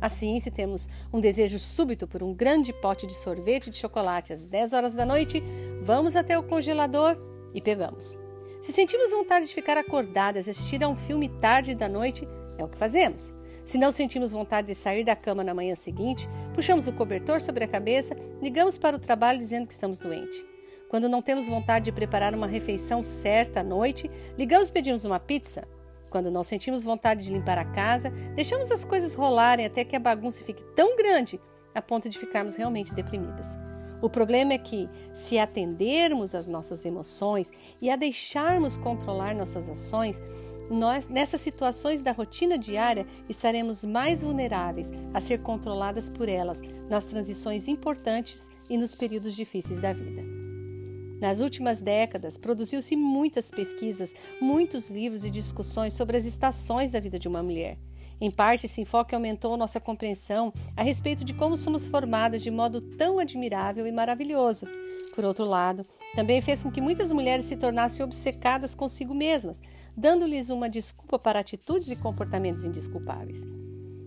Assim, 0.00 0.40
se 0.40 0.50
temos 0.50 0.88
um 1.12 1.20
desejo 1.20 1.60
súbito 1.60 2.08
por 2.08 2.20
um 2.20 2.34
grande 2.34 2.72
pote 2.72 3.06
de 3.06 3.14
sorvete 3.14 3.70
de 3.70 3.76
chocolate 3.76 4.32
às 4.32 4.44
10 4.44 4.72
horas 4.72 4.94
da 4.96 5.06
noite, 5.06 5.40
vamos 5.82 6.16
até 6.16 6.36
o 6.36 6.42
congelador 6.42 7.16
e 7.54 7.60
pegamos. 7.60 8.23
Se 8.64 8.72
sentimos 8.72 9.10
vontade 9.10 9.46
de 9.46 9.52
ficar 9.52 9.76
acordadas, 9.76 10.48
assistir 10.48 10.82
a 10.82 10.88
um 10.88 10.96
filme 10.96 11.28
tarde 11.28 11.74
da 11.74 11.86
noite, 11.86 12.26
é 12.56 12.64
o 12.64 12.68
que 12.68 12.78
fazemos. 12.78 13.34
Se 13.62 13.76
não 13.76 13.92
sentimos 13.92 14.32
vontade 14.32 14.68
de 14.68 14.74
sair 14.74 15.04
da 15.04 15.14
cama 15.14 15.44
na 15.44 15.52
manhã 15.52 15.74
seguinte, 15.74 16.26
puxamos 16.54 16.88
o 16.88 16.92
cobertor 16.94 17.42
sobre 17.42 17.64
a 17.64 17.68
cabeça, 17.68 18.16
ligamos 18.40 18.78
para 18.78 18.96
o 18.96 18.98
trabalho 18.98 19.38
dizendo 19.38 19.66
que 19.66 19.74
estamos 19.74 19.98
doentes. 19.98 20.46
Quando 20.88 21.10
não 21.10 21.20
temos 21.20 21.46
vontade 21.46 21.84
de 21.84 21.92
preparar 21.92 22.34
uma 22.34 22.46
refeição 22.46 23.04
certa 23.04 23.60
à 23.60 23.62
noite, 23.62 24.10
ligamos 24.38 24.68
e 24.68 24.72
pedimos 24.72 25.04
uma 25.04 25.20
pizza. 25.20 25.68
Quando 26.08 26.30
não 26.30 26.42
sentimos 26.42 26.82
vontade 26.82 27.26
de 27.26 27.34
limpar 27.34 27.58
a 27.58 27.66
casa, 27.66 28.08
deixamos 28.34 28.70
as 28.70 28.82
coisas 28.82 29.12
rolarem 29.12 29.66
até 29.66 29.84
que 29.84 29.94
a 29.94 30.00
bagunça 30.00 30.42
fique 30.42 30.64
tão 30.74 30.96
grande 30.96 31.38
a 31.74 31.82
ponto 31.82 32.08
de 32.08 32.18
ficarmos 32.18 32.56
realmente 32.56 32.94
deprimidas. 32.94 33.58
O 34.02 34.10
problema 34.10 34.52
é 34.52 34.58
que, 34.58 34.88
se 35.12 35.38
atendermos 35.38 36.34
às 36.34 36.46
nossas 36.46 36.84
emoções 36.84 37.50
e 37.80 37.90
a 37.90 37.96
deixarmos 37.96 38.76
controlar 38.76 39.34
nossas 39.34 39.68
ações, 39.68 40.20
nós, 40.70 41.08
nessas 41.08 41.40
situações 41.40 42.00
da 42.00 42.12
rotina 42.12 42.58
diária, 42.58 43.06
estaremos 43.28 43.84
mais 43.84 44.22
vulneráveis 44.22 44.90
a 45.12 45.20
ser 45.20 45.40
controladas 45.40 46.08
por 46.08 46.28
elas 46.28 46.60
nas 46.88 47.04
transições 47.04 47.68
importantes 47.68 48.48
e 48.68 48.76
nos 48.76 48.94
períodos 48.94 49.34
difíceis 49.34 49.80
da 49.80 49.92
vida. 49.92 50.22
Nas 51.20 51.40
últimas 51.40 51.80
décadas, 51.80 52.36
produziu-se 52.36 52.96
muitas 52.96 53.50
pesquisas, 53.50 54.14
muitos 54.40 54.90
livros 54.90 55.24
e 55.24 55.30
discussões 55.30 55.94
sobre 55.94 56.16
as 56.16 56.24
estações 56.24 56.90
da 56.90 57.00
vida 57.00 57.18
de 57.18 57.28
uma 57.28 57.42
mulher. 57.42 57.78
Em 58.20 58.30
parte, 58.30 58.66
esse 58.66 58.80
enfoque 58.80 59.14
aumentou 59.14 59.56
nossa 59.56 59.80
compreensão 59.80 60.52
a 60.76 60.82
respeito 60.82 61.24
de 61.24 61.34
como 61.34 61.56
somos 61.56 61.86
formadas 61.86 62.42
de 62.42 62.50
modo 62.50 62.80
tão 62.80 63.18
admirável 63.18 63.86
e 63.86 63.92
maravilhoso. 63.92 64.66
Por 65.14 65.24
outro 65.24 65.44
lado, 65.44 65.86
também 66.14 66.40
fez 66.40 66.62
com 66.62 66.70
que 66.70 66.80
muitas 66.80 67.12
mulheres 67.12 67.44
se 67.44 67.56
tornassem 67.56 68.04
obcecadas 68.04 68.74
consigo 68.74 69.14
mesmas, 69.14 69.60
dando-lhes 69.96 70.50
uma 70.50 70.68
desculpa 70.68 71.18
para 71.18 71.40
atitudes 71.40 71.90
e 71.90 71.96
comportamentos 71.96 72.64
indesculpáveis. 72.64 73.42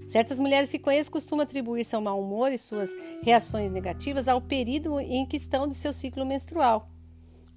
Certas 0.08 0.40
mulheres 0.40 0.72
que 0.72 0.80
conheço 0.80 1.12
costumam 1.12 1.44
atribuir 1.44 1.84
seu 1.84 2.00
mau 2.00 2.22
humor 2.22 2.52
e 2.52 2.58
suas 2.58 2.90
reações 3.24 3.72
negativas 3.72 4.28
ao 4.28 4.42
período 4.42 5.00
em 5.00 5.26
que 5.26 5.38
estão 5.38 5.68
de 5.68 5.76
seu 5.76 5.94
ciclo 5.94 6.26
menstrual 6.26 6.90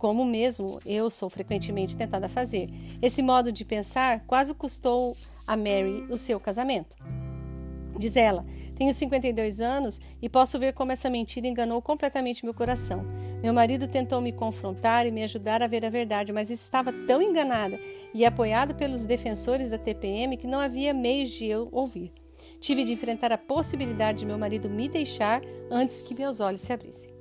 como 0.01 0.25
mesmo 0.25 0.81
eu 0.87 1.11
sou 1.11 1.29
frequentemente 1.29 1.95
tentada 1.95 2.25
a 2.25 2.29
fazer. 2.29 2.71
Esse 3.03 3.23
modo 3.23 3.53
de 3.53 3.67
pensar 3.67 4.25
quase 4.27 4.55
custou 4.55 5.15
a 5.47 5.55
Mary 5.59 6.07
o 6.09 6.17
seu 6.17 6.41
casamento. 6.41 6.97
Diz 7.99 8.17
ela: 8.17 8.47
Tenho 8.77 8.95
52 8.95 9.61
anos 9.61 10.01
e 10.23 10.27
posso 10.27 10.59
ver 10.59 10.73
como 10.73 10.91
essa 10.91 11.11
mentira 11.11 11.47
enganou 11.47 11.83
completamente 11.83 12.47
meu 12.47 12.55
coração. 12.55 13.05
Meu 13.43 13.53
marido 13.53 13.87
tentou 13.87 14.23
me 14.23 14.33
confrontar 14.33 15.07
e 15.07 15.11
me 15.11 15.23
ajudar 15.23 15.63
a 15.63 15.67
ver 15.67 15.85
a 15.85 15.91
verdade, 15.91 16.33
mas 16.33 16.49
estava 16.49 16.91
tão 17.07 17.21
enganada 17.21 17.79
e 18.15 18.25
apoiado 18.25 18.75
pelos 18.75 19.05
defensores 19.05 19.69
da 19.69 19.77
TPM 19.77 20.39
que 20.39 20.47
não 20.47 20.61
havia 20.61 20.95
meios 20.95 21.29
de 21.31 21.45
eu 21.45 21.69
ouvir. 21.71 22.11
Tive 22.59 22.85
de 22.85 22.95
enfrentar 22.95 23.33
a 23.33 23.39
possibilidade 23.39 24.21
de 24.21 24.27
meu 24.27 24.39
marido 24.39 24.71
me 24.71 24.89
deixar 24.89 25.43
antes 25.71 26.01
que 26.01 26.15
meus 26.15 26.41
olhos 26.41 26.63
se 26.63 26.73
abrissem. 26.73 27.20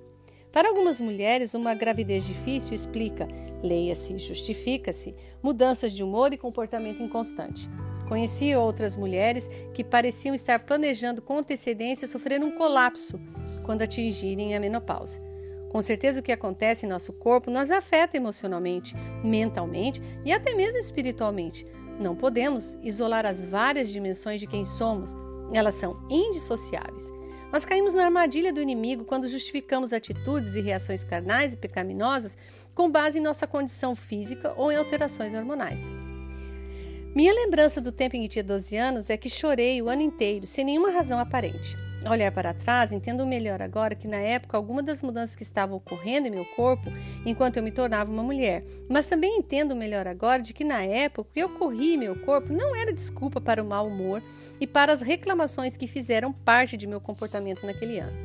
Para 0.52 0.70
algumas 0.70 1.00
mulheres, 1.00 1.54
uma 1.54 1.74
gravidez 1.74 2.26
difícil 2.26 2.74
explica, 2.74 3.28
leia-se, 3.64 4.18
justifica-se, 4.18 5.16
mudanças 5.44 5.94
de 5.94 6.04
humor 6.04 6.34
e 6.34 6.38
comportamento 6.38 7.04
inconstante. 7.04 7.70
Conheci 8.08 8.56
outras 8.56 8.98
mulheres 8.98 9.48
que 9.74 9.84
pareciam 9.84 10.34
estar 10.34 10.60
planejando 10.60 11.22
com 11.22 11.38
antecedência 11.38 12.08
sofrer 12.08 12.44
um 12.44 12.52
colapso 12.52 13.20
quando 13.64 13.84
atingirem 13.84 14.56
a 14.56 14.60
menopausa. 14.60 15.22
Com 15.70 15.80
certeza, 15.84 16.20
o 16.20 16.24
que 16.24 16.32
acontece 16.32 16.88
em 16.88 16.90
nosso 16.90 17.14
corpo 17.14 17.52
nos 17.52 17.70
afeta 17.70 18.18
emocionalmente, 18.18 18.96
mentalmente 19.24 20.02
e 20.26 20.34
até 20.34 20.56
mesmo 20.56 20.80
espiritualmente. 20.80 21.68
Não 22.00 22.16
podemos 22.16 22.76
isolar 22.82 23.28
as 23.28 23.46
várias 23.46 23.90
dimensões 23.90 24.40
de 24.40 24.48
quem 24.48 24.66
somos, 24.66 25.16
elas 25.54 25.76
são 25.76 26.00
indissociáveis. 26.10 27.19
Nós 27.52 27.66
caímos 27.66 27.96
na 27.96 28.06
armadilha 28.06 28.54
do 28.54 28.62
inimigo 28.62 29.04
quando 29.04 29.28
justificamos 29.28 29.92
atitudes 29.92 30.54
e 30.54 30.62
reações 30.62 31.04
carnais 31.04 31.54
e 31.54 31.58
pecaminosas 31.58 32.38
com 32.76 32.92
base 32.92 33.18
em 33.18 33.22
nossa 33.22 33.48
condição 33.48 33.96
física 33.96 34.54
ou 34.56 34.72
em 34.72 34.76
alterações 34.76 35.34
hormonais. 35.34 35.82
Minha 37.16 37.34
lembrança 37.34 37.82
do 37.82 37.92
tempo 37.92 38.16
em 38.16 38.22
que 38.22 38.30
tinha 38.30 38.44
12 38.44 38.78
anos 38.78 39.10
é 39.10 39.18
que 39.18 39.30
chorei 39.30 39.82
o 39.82 39.90
ano 39.90 40.04
inteiro, 40.04 40.46
sem 40.46 40.64
nenhuma 40.64 40.92
razão 40.92 41.20
aparente. 41.20 41.76
Olhar 42.08 42.32
para 42.32 42.54
trás, 42.54 42.94
entendo 42.94 43.28
melhor 43.28 43.62
agora 43.62 43.94
que 43.94 44.08
na 44.08 44.18
época 44.18 44.56
algumas 44.56 44.86
das 44.86 45.02
mudanças 45.02 45.36
que 45.36 45.44
estavam 45.44 45.76
ocorrendo 45.76 46.28
em 46.28 46.32
meu 46.32 46.46
corpo 46.46 46.90
enquanto 47.26 47.58
eu 47.58 47.64
me 47.64 47.72
tornava 47.72 48.10
uma 48.10 48.24
mulher, 48.24 48.64
mas 48.90 49.06
também 49.06 49.38
entendo 49.38 49.76
melhor 49.76 50.08
agora 50.08 50.42
de 50.42 50.54
que 50.54 50.64
na 50.64 50.82
época 50.82 51.22
o 51.22 51.26
que 51.26 51.44
ocorria 51.44 51.96
em 51.96 51.98
meu 51.98 52.16
corpo 52.22 52.54
não 52.54 52.74
era 52.74 52.94
desculpa 52.94 53.42
para 53.42 53.62
o 53.62 53.66
mau 53.66 53.88
humor 53.88 54.24
e 54.62 54.66
para 54.66 54.94
as 54.94 55.02
reclamações 55.02 55.76
que 55.76 55.88
fizeram 55.88 56.32
parte 56.32 56.78
de 56.78 56.88
meu 56.88 57.02
comportamento 57.02 57.66
naquele 57.66 58.00
ano. 58.00 58.18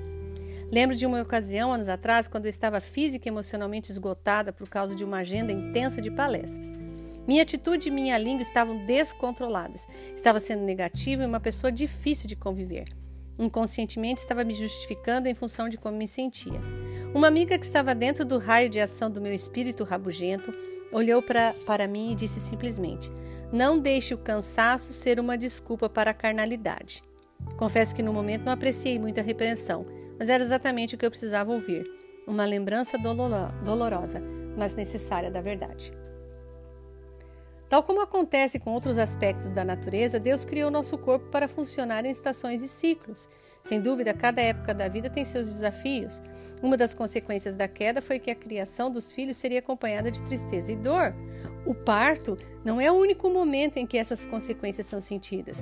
Lembro 0.71 0.97
de 0.97 1.04
uma 1.04 1.21
ocasião, 1.21 1.73
anos 1.73 1.88
atrás, 1.88 2.28
quando 2.28 2.47
eu 2.47 2.50
estava 2.50 2.81
física 2.81 3.28
e 3.28 3.31
emocionalmente 3.31 3.90
esgotada 3.90 4.52
por 4.52 4.69
causa 4.69 4.95
de 4.95 5.04
uma 5.04 5.19
agenda 5.19 5.52
intensa 5.52 6.00
de 6.00 6.11
palestras. 6.11 6.76
Minha 7.26 7.43
atitude 7.43 7.88
e 7.88 7.93
minha 7.93 8.16
língua 8.19 8.43
estavam 8.43 8.85
descontroladas. 8.87 9.87
Estava 10.14 10.38
sendo 10.38 10.62
negativa 10.62 11.23
e 11.23 11.26
uma 11.26 11.40
pessoa 11.40 11.73
difícil 11.73 12.28
de 12.28 12.37
conviver. 12.37 13.03
Inconscientemente 13.38 14.20
estava 14.20 14.44
me 14.44 14.54
justificando 14.54 15.28
em 15.28 15.34
função 15.34 15.68
de 15.68 15.76
como 15.76 15.97
me 15.97 16.06
sentia. 16.06 16.60
Uma 17.14 17.28
amiga 17.28 17.58
que 17.58 17.66
estava 17.66 17.94
dentro 17.94 18.25
do 18.25 18.38
raio 18.38 18.70
de 18.70 18.80
ação 18.80 19.10
do 19.10 19.20
meu 19.20 19.32
espírito 19.32 19.84
rabugento 19.84 20.54
olhou 20.92 21.20
pra, 21.20 21.52
para 21.66 21.88
mim 21.88 22.12
e 22.12 22.14
disse 22.14 22.38
simplesmente: 22.38 23.10
Não 23.52 23.78
deixe 23.78 24.14
o 24.14 24.18
cansaço 24.18 24.92
ser 24.92 25.18
uma 25.18 25.36
desculpa 25.36 25.88
para 25.88 26.12
a 26.12 26.14
carnalidade. 26.14 27.02
Confesso 27.56 27.94
que 27.94 28.02
no 28.02 28.12
momento 28.12 28.44
não 28.44 28.52
apreciei 28.52 28.99
muito 28.99 29.18
a 29.18 29.23
repreensão, 29.23 29.84
mas 30.18 30.28
era 30.28 30.42
exatamente 30.42 30.94
o 30.94 30.99
que 30.99 31.04
eu 31.04 31.10
precisava 31.10 31.52
ouvir. 31.52 31.84
Uma 32.26 32.44
lembrança 32.47 32.97
dolorosa, 32.97 34.23
mas 34.56 34.75
necessária 34.75 35.30
da 35.30 35.40
verdade. 35.40 35.92
Tal 37.75 37.82
como 37.82 38.00
acontece 38.00 38.60
com 38.60 38.71
outros 38.71 38.99
aspectos 38.99 39.50
da 39.50 39.65
natureza, 39.65 40.21
Deus 40.21 40.45
criou 40.45 40.71
nosso 40.71 40.97
corpo 40.97 41.26
para 41.26 41.49
funcionar 41.49 42.04
em 42.06 42.10
estações 42.13 42.63
e 42.63 42.69
ciclos. 42.69 43.28
Sem 43.65 43.80
dúvida, 43.80 44.15
cada 44.15 44.41
época 44.41 44.73
da 44.73 44.87
vida 44.87 45.10
tem 45.10 45.25
seus 45.25 45.47
desafios. 45.47 46.23
Uma 46.63 46.76
das 46.76 46.95
consequências 46.95 47.56
da 47.56 47.67
queda 47.67 48.00
foi 48.00 48.21
que 48.21 48.30
a 48.30 48.34
criação 48.37 48.93
dos 48.93 49.10
filhos 49.10 49.37
seria 49.37 49.58
acompanhada 49.58 50.08
de 50.08 50.23
tristeza 50.23 50.71
e 50.71 50.76
dor. 50.76 51.13
O 51.67 51.75
parto 51.75 52.39
não 52.65 52.80
é 52.80 52.93
o 52.93 52.95
único 52.95 53.28
momento 53.28 53.76
em 53.76 53.89
que 53.89 53.99
essas 53.99 54.25
consequências 54.25 54.87
são 54.87 55.00
sentidas. 55.00 55.58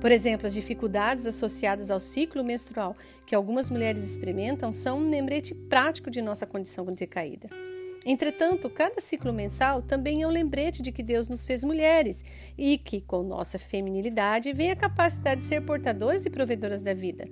Por 0.00 0.12
exemplo, 0.12 0.46
as 0.46 0.54
dificuldades 0.54 1.26
associadas 1.26 1.90
ao 1.90 1.98
ciclo 1.98 2.44
menstrual 2.44 2.96
que 3.26 3.34
algumas 3.34 3.72
mulheres 3.72 4.08
experimentam 4.08 4.70
são 4.70 5.00
um 5.00 5.10
lembrete 5.10 5.52
prático 5.52 6.12
de 6.12 6.22
nossa 6.22 6.46
condição 6.46 6.84
decaída. 6.84 7.71
Entretanto, 8.04 8.68
cada 8.68 9.00
ciclo 9.00 9.32
mensal 9.32 9.80
também 9.80 10.22
é 10.22 10.26
um 10.26 10.30
lembrete 10.30 10.82
de 10.82 10.90
que 10.90 11.02
Deus 11.02 11.28
nos 11.28 11.46
fez 11.46 11.62
mulheres 11.62 12.24
e 12.58 12.76
que, 12.76 13.00
com 13.00 13.22
nossa 13.22 13.58
feminilidade, 13.58 14.52
vem 14.52 14.70
a 14.70 14.76
capacidade 14.76 15.40
de 15.40 15.46
ser 15.46 15.62
portadoras 15.62 16.26
e 16.26 16.30
provedoras 16.30 16.82
da 16.82 16.94
vida. 16.94 17.28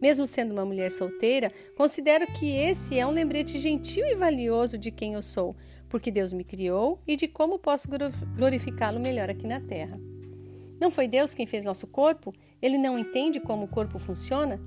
Mesmo 0.00 0.26
sendo 0.26 0.52
uma 0.52 0.64
mulher 0.64 0.90
solteira, 0.90 1.52
considero 1.76 2.26
que 2.26 2.46
esse 2.50 2.98
é 2.98 3.06
um 3.06 3.10
lembrete 3.10 3.58
gentil 3.58 4.06
e 4.06 4.14
valioso 4.14 4.78
de 4.78 4.90
quem 4.90 5.14
eu 5.14 5.22
sou, 5.22 5.56
porque 5.88 6.10
Deus 6.10 6.32
me 6.32 6.44
criou 6.44 7.00
e 7.06 7.16
de 7.16 7.26
como 7.26 7.58
posso 7.58 7.88
glorificá-lo 8.36 9.00
melhor 9.00 9.28
aqui 9.30 9.46
na 9.46 9.60
terra. 9.60 9.98
Não 10.80 10.90
foi 10.90 11.08
Deus 11.08 11.34
quem 11.34 11.46
fez 11.46 11.64
nosso 11.64 11.86
corpo? 11.86 12.32
Ele 12.62 12.78
não 12.78 12.98
entende 12.98 13.40
como 13.40 13.64
o 13.64 13.68
corpo 13.68 13.98
funciona? 13.98 14.60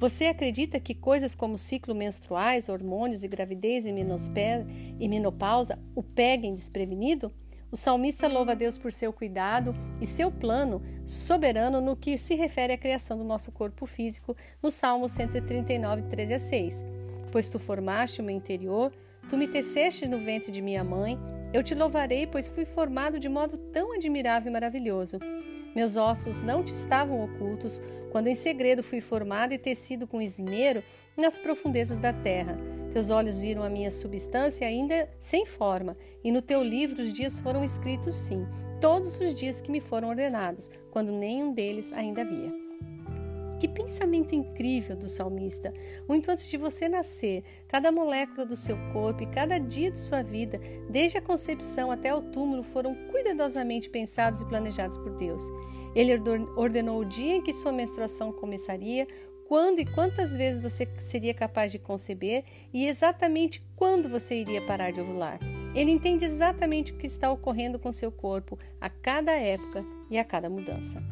Você 0.00 0.24
acredita 0.24 0.80
que 0.80 0.94
coisas 0.94 1.34
como 1.34 1.58
ciclo 1.58 1.94
menstruais, 1.94 2.70
hormônios 2.70 3.22
e 3.22 3.28
gravidez 3.28 3.84
e, 3.84 5.08
menopausa 5.08 5.78
o 5.94 6.02
peguem 6.02 6.54
desprevenido? 6.54 7.30
O 7.70 7.76
salmista 7.76 8.26
louva 8.26 8.52
a 8.52 8.54
Deus 8.54 8.78
por 8.78 8.94
seu 8.94 9.12
cuidado 9.12 9.76
e 10.00 10.06
seu 10.06 10.32
plano 10.32 10.80
soberano 11.04 11.82
no 11.82 11.94
que 11.94 12.16
se 12.16 12.34
refere 12.34 12.72
à 12.72 12.78
criação 12.78 13.18
do 13.18 13.24
nosso 13.24 13.52
corpo 13.52 13.84
físico, 13.84 14.34
no 14.62 14.70
Salmo 14.70 15.06
139, 15.06 16.04
13 16.04 16.32
a 16.32 16.40
6. 16.40 16.84
Pois 17.30 17.50
tu 17.50 17.58
formaste 17.58 18.22
o 18.22 18.24
meu 18.24 18.34
interior, 18.34 18.90
tu 19.28 19.36
me 19.36 19.46
teceste 19.46 20.08
no 20.08 20.18
ventre 20.18 20.50
de 20.50 20.62
minha 20.62 20.82
mãe, 20.82 21.18
eu 21.52 21.62
te 21.62 21.74
louvarei, 21.74 22.26
pois 22.26 22.48
fui 22.48 22.64
formado 22.64 23.18
de 23.18 23.28
modo 23.28 23.58
tão 23.70 23.92
admirável 23.92 24.48
e 24.48 24.52
maravilhoso. 24.52 25.18
Meus 25.74 25.96
ossos 25.96 26.42
não 26.42 26.62
te 26.62 26.72
estavam 26.72 27.24
ocultos, 27.24 27.80
quando 28.10 28.26
em 28.26 28.34
segredo 28.34 28.82
fui 28.82 29.00
formado 29.00 29.52
e 29.52 29.58
tecido 29.58 30.06
com 30.06 30.20
esmero 30.20 30.82
nas 31.16 31.38
profundezas 31.38 31.98
da 31.98 32.12
terra. 32.12 32.58
Teus 32.92 33.10
olhos 33.10 33.38
viram 33.38 33.62
a 33.62 33.70
minha 33.70 33.90
substância 33.90 34.66
ainda 34.66 35.08
sem 35.18 35.46
forma, 35.46 35.96
e 36.24 36.32
no 36.32 36.42
teu 36.42 36.62
livro 36.62 37.00
os 37.00 37.12
dias 37.12 37.38
foram 37.38 37.62
escritos 37.62 38.14
sim, 38.14 38.46
todos 38.80 39.20
os 39.20 39.38
dias 39.38 39.60
que 39.60 39.70
me 39.70 39.80
foram 39.80 40.08
ordenados, 40.08 40.68
quando 40.90 41.12
nenhum 41.12 41.52
deles 41.52 41.92
ainda 41.92 42.22
havia. 42.22 42.59
Que 43.60 43.68
pensamento 43.68 44.34
incrível 44.34 44.96
do 44.96 45.06
salmista! 45.06 45.74
Muito 46.08 46.30
antes 46.30 46.48
de 46.48 46.56
você 46.56 46.88
nascer, 46.88 47.44
cada 47.68 47.92
molécula 47.92 48.46
do 48.46 48.56
seu 48.56 48.74
corpo 48.90 49.22
e 49.22 49.26
cada 49.26 49.58
dia 49.58 49.90
de 49.90 49.98
sua 49.98 50.22
vida, 50.22 50.58
desde 50.88 51.18
a 51.18 51.22
concepção 51.22 51.90
até 51.90 52.14
o 52.14 52.22
túmulo, 52.22 52.62
foram 52.62 52.94
cuidadosamente 53.10 53.90
pensados 53.90 54.40
e 54.40 54.46
planejados 54.46 54.96
por 54.96 55.14
Deus. 55.14 55.42
Ele 55.94 56.10
ordenou 56.56 57.00
o 57.00 57.04
dia 57.04 57.36
em 57.36 57.42
que 57.42 57.52
sua 57.52 57.70
menstruação 57.70 58.32
começaria, 58.32 59.06
quando 59.46 59.80
e 59.80 59.84
quantas 59.84 60.34
vezes 60.34 60.62
você 60.62 60.88
seria 60.98 61.34
capaz 61.34 61.70
de 61.70 61.78
conceber 61.78 62.44
e 62.72 62.86
exatamente 62.86 63.62
quando 63.76 64.08
você 64.08 64.36
iria 64.36 64.64
parar 64.64 64.90
de 64.90 65.02
ovular. 65.02 65.38
Ele 65.74 65.90
entende 65.90 66.24
exatamente 66.24 66.92
o 66.92 66.96
que 66.96 67.06
está 67.06 67.30
ocorrendo 67.30 67.78
com 67.78 67.92
seu 67.92 68.10
corpo 68.10 68.58
a 68.80 68.88
cada 68.88 69.32
época 69.32 69.84
e 70.08 70.18
a 70.18 70.24
cada 70.24 70.48
mudança. 70.48 71.02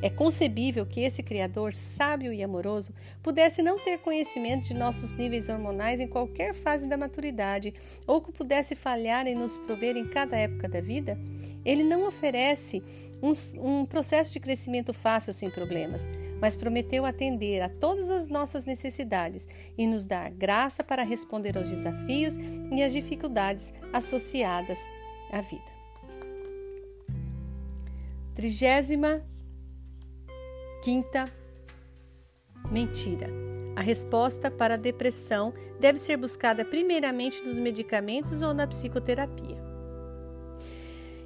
É 0.00 0.08
concebível 0.08 0.86
que 0.86 1.00
esse 1.00 1.24
Criador 1.24 1.72
sábio 1.72 2.32
e 2.32 2.42
amoroso 2.42 2.92
pudesse 3.20 3.62
não 3.62 3.78
ter 3.80 3.98
conhecimento 3.98 4.68
de 4.68 4.74
nossos 4.74 5.12
níveis 5.14 5.48
hormonais 5.48 5.98
em 5.98 6.06
qualquer 6.06 6.54
fase 6.54 6.86
da 6.86 6.96
maturidade, 6.96 7.74
ou 8.06 8.20
que 8.20 8.30
pudesse 8.30 8.76
falhar 8.76 9.26
em 9.26 9.34
nos 9.34 9.56
prover 9.58 9.96
em 9.96 10.06
cada 10.08 10.36
época 10.36 10.68
da 10.68 10.80
vida? 10.80 11.18
Ele 11.64 11.82
não 11.82 12.06
oferece 12.06 12.80
um, 13.20 13.32
um 13.60 13.84
processo 13.84 14.32
de 14.32 14.38
crescimento 14.38 14.92
fácil 14.92 15.34
sem 15.34 15.50
problemas, 15.50 16.08
mas 16.40 16.54
prometeu 16.54 17.04
atender 17.04 17.60
a 17.60 17.68
todas 17.68 18.08
as 18.08 18.28
nossas 18.28 18.64
necessidades 18.64 19.48
e 19.76 19.84
nos 19.84 20.06
dar 20.06 20.30
graça 20.30 20.84
para 20.84 21.02
responder 21.02 21.58
aos 21.58 21.68
desafios 21.68 22.36
e 22.72 22.82
às 22.84 22.92
dificuldades 22.92 23.72
associadas 23.92 24.78
à 25.32 25.40
vida. 25.40 25.78
Trigésima 28.36 29.24
quinta 30.82 31.26
mentira. 32.70 33.28
A 33.76 33.80
resposta 33.80 34.50
para 34.50 34.74
a 34.74 34.76
depressão 34.76 35.52
deve 35.78 35.98
ser 35.98 36.16
buscada 36.16 36.64
primeiramente 36.64 37.42
nos 37.42 37.58
medicamentos 37.58 38.42
ou 38.42 38.52
na 38.52 38.66
psicoterapia. 38.66 39.56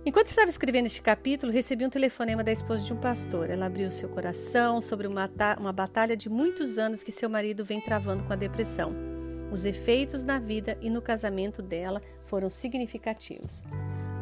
Enquanto 0.05 0.27
estava 0.27 0.51
escrevendo 0.51 0.87
este 0.87 1.01
capítulo, 1.01 1.53
recebi 1.53 1.87
um 1.87 1.91
telefonema 1.91 2.43
da 2.43 2.51
esposa 2.51 2.85
de 2.85 2.93
um 2.93 2.97
pastor. 2.97 3.49
Ela 3.49 3.67
abriu 3.67 3.91
seu 3.91 4.09
coração 4.09 4.81
sobre 4.83 5.07
uma, 5.07 5.31
uma 5.59 5.73
batalha 5.73 6.17
de 6.17 6.29
muitos 6.29 6.77
anos 6.77 7.05
que 7.05 7.12
seu 7.12 7.31
marido 7.31 7.65
vem 7.65 7.81
travando 7.81 8.25
com 8.25 8.33
a 8.33 8.37
depressão. 8.37 8.93
Os 9.53 9.65
efeitos 9.65 10.25
na 10.25 10.41
vida 10.41 10.77
e 10.81 10.91
no 10.91 11.01
casamento 11.01 11.62
dela 11.62 12.03
foram 12.25 12.51
significativos. 12.51 13.62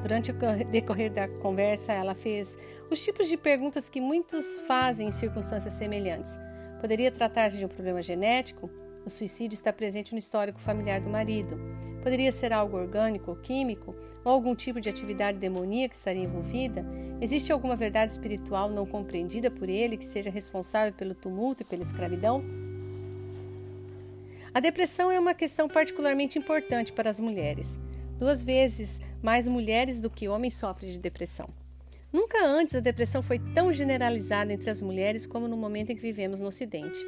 Durante 0.02 0.32
o 0.32 0.34
decorrer 0.70 1.12
da 1.12 1.28
conversa, 1.28 1.92
ela 1.92 2.14
fez 2.14 2.56
os 2.90 3.02
tipos 3.04 3.28
de 3.28 3.36
perguntas 3.36 3.88
que 3.88 4.00
muitos 4.00 4.58
fazem 4.60 5.08
em 5.08 5.12
circunstâncias 5.12 5.74
semelhantes. 5.74 6.38
Poderia 6.80 7.10
tratar-se 7.10 7.58
de 7.58 7.64
um 7.66 7.68
problema 7.68 8.00
genético? 8.00 8.70
O 9.04 9.10
suicídio 9.10 9.54
está 9.54 9.72
presente 9.72 10.12
no 10.12 10.18
histórico 10.18 10.58
familiar 10.58 11.00
do 11.00 11.10
marido. 11.10 11.60
Poderia 12.02 12.32
ser 12.32 12.52
algo 12.52 12.78
orgânico 12.78 13.30
ou 13.30 13.36
químico? 13.36 13.94
Ou 14.24 14.32
algum 14.32 14.54
tipo 14.54 14.80
de 14.80 14.88
atividade 14.88 15.38
demoníaca 15.38 15.94
estaria 15.94 16.24
envolvida? 16.24 16.84
Existe 17.20 17.52
alguma 17.52 17.76
verdade 17.76 18.12
espiritual 18.12 18.70
não 18.70 18.86
compreendida 18.86 19.50
por 19.50 19.68
ele 19.68 19.98
que 19.98 20.04
seja 20.04 20.30
responsável 20.30 20.94
pelo 20.94 21.14
tumulto 21.14 21.62
e 21.62 21.66
pela 21.66 21.82
escravidão? 21.82 22.42
A 24.52 24.60
depressão 24.60 25.10
é 25.10 25.20
uma 25.20 25.34
questão 25.34 25.68
particularmente 25.68 26.38
importante 26.38 26.92
para 26.92 27.08
as 27.08 27.20
mulheres. 27.20 27.78
Duas 28.20 28.44
vezes 28.44 29.00
mais 29.22 29.48
mulheres 29.48 29.98
do 29.98 30.10
que 30.10 30.28
homens 30.28 30.52
sofrem 30.52 30.92
de 30.92 30.98
depressão. 30.98 31.48
Nunca 32.12 32.44
antes 32.44 32.74
a 32.74 32.80
depressão 32.80 33.22
foi 33.22 33.38
tão 33.38 33.72
generalizada 33.72 34.52
entre 34.52 34.68
as 34.68 34.82
mulheres 34.82 35.26
como 35.26 35.48
no 35.48 35.56
momento 35.56 35.90
em 35.90 35.96
que 35.96 36.02
vivemos 36.02 36.38
no 36.38 36.48
Ocidente. 36.48 36.98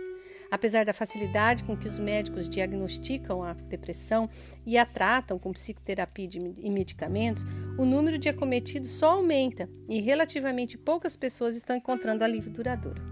Apesar 0.50 0.86
da 0.86 0.94
facilidade 0.94 1.64
com 1.64 1.76
que 1.76 1.86
os 1.86 1.98
médicos 1.98 2.48
diagnosticam 2.48 3.42
a 3.42 3.52
depressão 3.52 4.26
e 4.64 4.78
a 4.78 4.86
tratam 4.86 5.38
com 5.38 5.52
psicoterapia 5.52 6.30
e 6.58 6.70
medicamentos, 6.70 7.44
o 7.78 7.84
número 7.84 8.16
de 8.16 8.30
acometidos 8.30 8.92
só 8.92 9.12
aumenta 9.12 9.68
e 9.90 10.00
relativamente 10.00 10.78
poucas 10.78 11.14
pessoas 11.14 11.56
estão 11.56 11.76
encontrando 11.76 12.24
alívio 12.24 12.50
duradouro. 12.50 13.11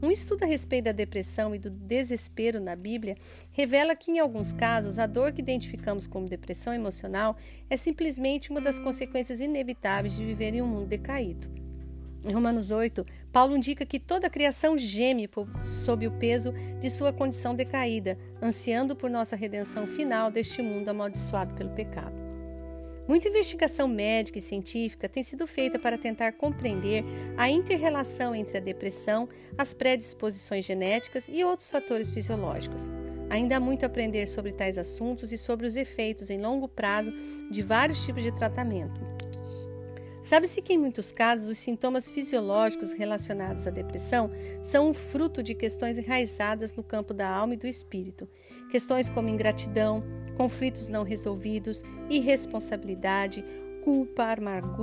Um 0.00 0.12
estudo 0.12 0.44
a 0.44 0.46
respeito 0.46 0.84
da 0.84 0.92
depressão 0.92 1.52
e 1.52 1.58
do 1.58 1.70
desespero 1.70 2.60
na 2.60 2.76
Bíblia 2.76 3.16
revela 3.50 3.96
que, 3.96 4.12
em 4.12 4.20
alguns 4.20 4.52
casos, 4.52 4.96
a 4.96 5.06
dor 5.06 5.32
que 5.32 5.40
identificamos 5.40 6.06
como 6.06 6.28
depressão 6.28 6.72
emocional 6.72 7.36
é 7.68 7.76
simplesmente 7.76 8.50
uma 8.50 8.60
das 8.60 8.78
consequências 8.78 9.40
inevitáveis 9.40 10.14
de 10.14 10.24
viver 10.24 10.54
em 10.54 10.62
um 10.62 10.68
mundo 10.68 10.86
decaído. 10.86 11.48
Em 12.24 12.32
Romanos 12.32 12.70
8, 12.70 13.04
Paulo 13.32 13.56
indica 13.56 13.84
que 13.84 13.98
toda 13.98 14.28
a 14.28 14.30
criação 14.30 14.78
geme 14.78 15.28
sob 15.60 16.06
o 16.06 16.12
peso 16.12 16.52
de 16.80 16.88
sua 16.90 17.12
condição 17.12 17.54
decaída, 17.54 18.16
ansiando 18.40 18.94
por 18.94 19.10
nossa 19.10 19.34
redenção 19.34 19.86
final 19.86 20.30
deste 20.30 20.62
mundo 20.62 20.88
amaldiçoado 20.88 21.54
pelo 21.54 21.70
pecado. 21.70 22.27
Muita 23.08 23.26
investigação 23.26 23.88
médica 23.88 24.38
e 24.38 24.42
científica 24.42 25.08
tem 25.08 25.22
sido 25.22 25.46
feita 25.46 25.78
para 25.78 25.96
tentar 25.96 26.32
compreender 26.32 27.02
a 27.38 27.48
interrelação 27.48 28.34
entre 28.34 28.58
a 28.58 28.60
depressão, 28.60 29.26
as 29.56 29.72
predisposições 29.72 30.66
genéticas 30.66 31.26
e 31.26 31.42
outros 31.42 31.70
fatores 31.70 32.10
fisiológicos. 32.10 32.90
Ainda 33.30 33.56
há 33.56 33.60
muito 33.60 33.84
a 33.84 33.86
aprender 33.86 34.26
sobre 34.26 34.52
tais 34.52 34.76
assuntos 34.76 35.32
e 35.32 35.38
sobre 35.38 35.66
os 35.66 35.74
efeitos 35.74 36.28
em 36.28 36.38
longo 36.38 36.68
prazo 36.68 37.10
de 37.50 37.62
vários 37.62 38.04
tipos 38.04 38.22
de 38.22 38.30
tratamento. 38.30 39.17
Sabe-se 40.28 40.60
que, 40.60 40.74
em 40.74 40.78
muitos 40.78 41.10
casos, 41.10 41.48
os 41.48 41.56
sintomas 41.56 42.10
fisiológicos 42.10 42.92
relacionados 42.92 43.66
à 43.66 43.70
depressão 43.70 44.30
são 44.62 44.90
um 44.90 44.92
fruto 44.92 45.42
de 45.42 45.54
questões 45.54 45.96
enraizadas 45.96 46.74
no 46.74 46.82
campo 46.82 47.14
da 47.14 47.26
alma 47.26 47.54
e 47.54 47.56
do 47.56 47.66
espírito. 47.66 48.28
Questões 48.70 49.08
como 49.08 49.30
ingratidão, 49.30 50.04
conflitos 50.36 50.86
não 50.86 51.02
resolvidos, 51.02 51.82
irresponsabilidade, 52.10 53.42
culpa, 53.82 54.36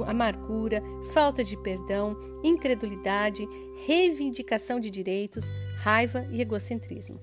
amargura, 0.08 0.82
falta 1.14 1.44
de 1.44 1.56
perdão, 1.62 2.18
incredulidade, 2.44 3.48
reivindicação 3.86 4.80
de 4.80 4.90
direitos, 4.90 5.52
raiva 5.76 6.26
e 6.32 6.42
egocentrismo. 6.42 7.22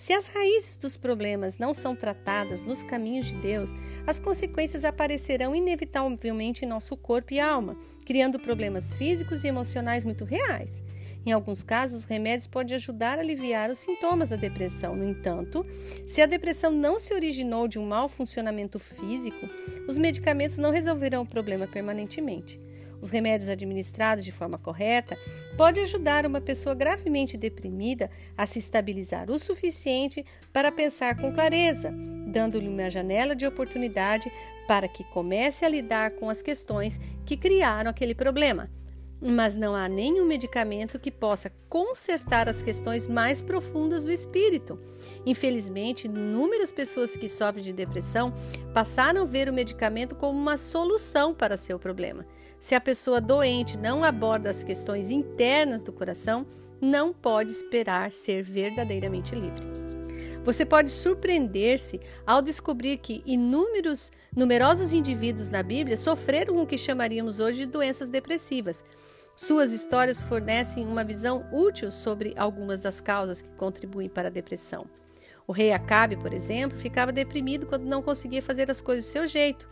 Se 0.00 0.14
as 0.14 0.28
raízes 0.28 0.78
dos 0.78 0.96
problemas 0.96 1.58
não 1.58 1.74
são 1.74 1.94
tratadas 1.94 2.64
nos 2.64 2.82
caminhos 2.82 3.26
de 3.26 3.34
Deus, 3.34 3.72
as 4.06 4.18
consequências 4.18 4.82
aparecerão 4.82 5.54
inevitavelmente 5.54 6.64
em 6.64 6.68
nosso 6.68 6.96
corpo 6.96 7.34
e 7.34 7.38
alma, 7.38 7.76
criando 8.06 8.40
problemas 8.40 8.96
físicos 8.96 9.44
e 9.44 9.48
emocionais 9.48 10.02
muito 10.02 10.24
reais. 10.24 10.82
Em 11.26 11.32
alguns 11.32 11.62
casos, 11.62 11.98
os 11.98 12.04
remédios 12.06 12.46
podem 12.46 12.76
ajudar 12.76 13.18
a 13.18 13.20
aliviar 13.20 13.70
os 13.70 13.78
sintomas 13.78 14.30
da 14.30 14.36
depressão. 14.36 14.96
No 14.96 15.04
entanto, 15.04 15.66
se 16.06 16.22
a 16.22 16.26
depressão 16.26 16.70
não 16.70 16.98
se 16.98 17.12
originou 17.12 17.68
de 17.68 17.78
um 17.78 17.84
mau 17.84 18.08
funcionamento 18.08 18.78
físico, 18.78 19.46
os 19.86 19.98
medicamentos 19.98 20.56
não 20.56 20.70
resolverão 20.70 21.24
o 21.24 21.28
problema 21.28 21.66
permanentemente. 21.66 22.58
Os 23.00 23.08
remédios 23.08 23.48
administrados 23.48 24.24
de 24.24 24.32
forma 24.32 24.58
correta 24.58 25.18
podem 25.56 25.82
ajudar 25.82 26.26
uma 26.26 26.40
pessoa 26.40 26.74
gravemente 26.74 27.36
deprimida 27.36 28.10
a 28.36 28.46
se 28.46 28.58
estabilizar 28.58 29.30
o 29.30 29.38
suficiente 29.38 30.24
para 30.52 30.70
pensar 30.70 31.16
com 31.16 31.32
clareza, 31.32 31.92
dando-lhe 32.26 32.68
uma 32.68 32.90
janela 32.90 33.34
de 33.34 33.46
oportunidade 33.46 34.30
para 34.68 34.86
que 34.86 35.04
comece 35.04 35.64
a 35.64 35.68
lidar 35.68 36.12
com 36.12 36.28
as 36.28 36.42
questões 36.42 37.00
que 37.24 37.36
criaram 37.36 37.90
aquele 37.90 38.14
problema 38.14 38.70
mas 39.20 39.56
não 39.56 39.74
há 39.74 39.88
nenhum 39.88 40.24
medicamento 40.24 40.98
que 40.98 41.10
possa 41.10 41.52
consertar 41.68 42.48
as 42.48 42.62
questões 42.62 43.06
mais 43.06 43.42
profundas 43.42 44.02
do 44.02 44.10
espírito. 44.10 44.78
Infelizmente, 45.26 46.06
inúmeras 46.06 46.72
pessoas 46.72 47.16
que 47.16 47.28
sofrem 47.28 47.64
de 47.64 47.72
depressão 47.72 48.32
passaram 48.72 49.22
a 49.22 49.26
ver 49.26 49.48
o 49.48 49.52
medicamento 49.52 50.14
como 50.14 50.38
uma 50.38 50.56
solução 50.56 51.34
para 51.34 51.56
seu 51.56 51.78
problema. 51.78 52.26
Se 52.58 52.74
a 52.74 52.80
pessoa 52.80 53.20
doente 53.20 53.78
não 53.78 54.04
aborda 54.04 54.50
as 54.50 54.64
questões 54.64 55.10
internas 55.10 55.82
do 55.82 55.92
coração, 55.92 56.46
não 56.80 57.12
pode 57.12 57.50
esperar 57.52 58.10
ser 58.10 58.42
verdadeiramente 58.42 59.34
livre. 59.34 59.80
Você 60.42 60.64
pode 60.64 60.90
surpreender-se 60.90 62.00
ao 62.26 62.40
descobrir 62.40 62.96
que 62.96 63.22
inúmeros, 63.26 64.10
numerosos 64.34 64.92
indivíduos 64.92 65.50
na 65.50 65.62
Bíblia 65.62 65.96
sofreram 65.96 66.56
o 66.56 66.66
que 66.66 66.78
chamaríamos 66.78 67.40
hoje 67.40 67.60
de 67.60 67.66
doenças 67.66 68.08
depressivas. 68.08 68.82
Suas 69.42 69.72
histórias 69.72 70.20
fornecem 70.20 70.86
uma 70.86 71.02
visão 71.02 71.46
útil 71.50 71.90
sobre 71.90 72.34
algumas 72.36 72.80
das 72.80 73.00
causas 73.00 73.40
que 73.40 73.48
contribuem 73.52 74.06
para 74.06 74.28
a 74.28 74.30
depressão. 74.30 74.84
O 75.46 75.52
rei 75.52 75.72
Acabe, 75.72 76.14
por 76.14 76.34
exemplo, 76.34 76.78
ficava 76.78 77.10
deprimido 77.10 77.66
quando 77.66 77.86
não 77.86 78.02
conseguia 78.02 78.42
fazer 78.42 78.70
as 78.70 78.82
coisas 78.82 79.06
do 79.06 79.10
seu 79.10 79.26
jeito. 79.26 79.66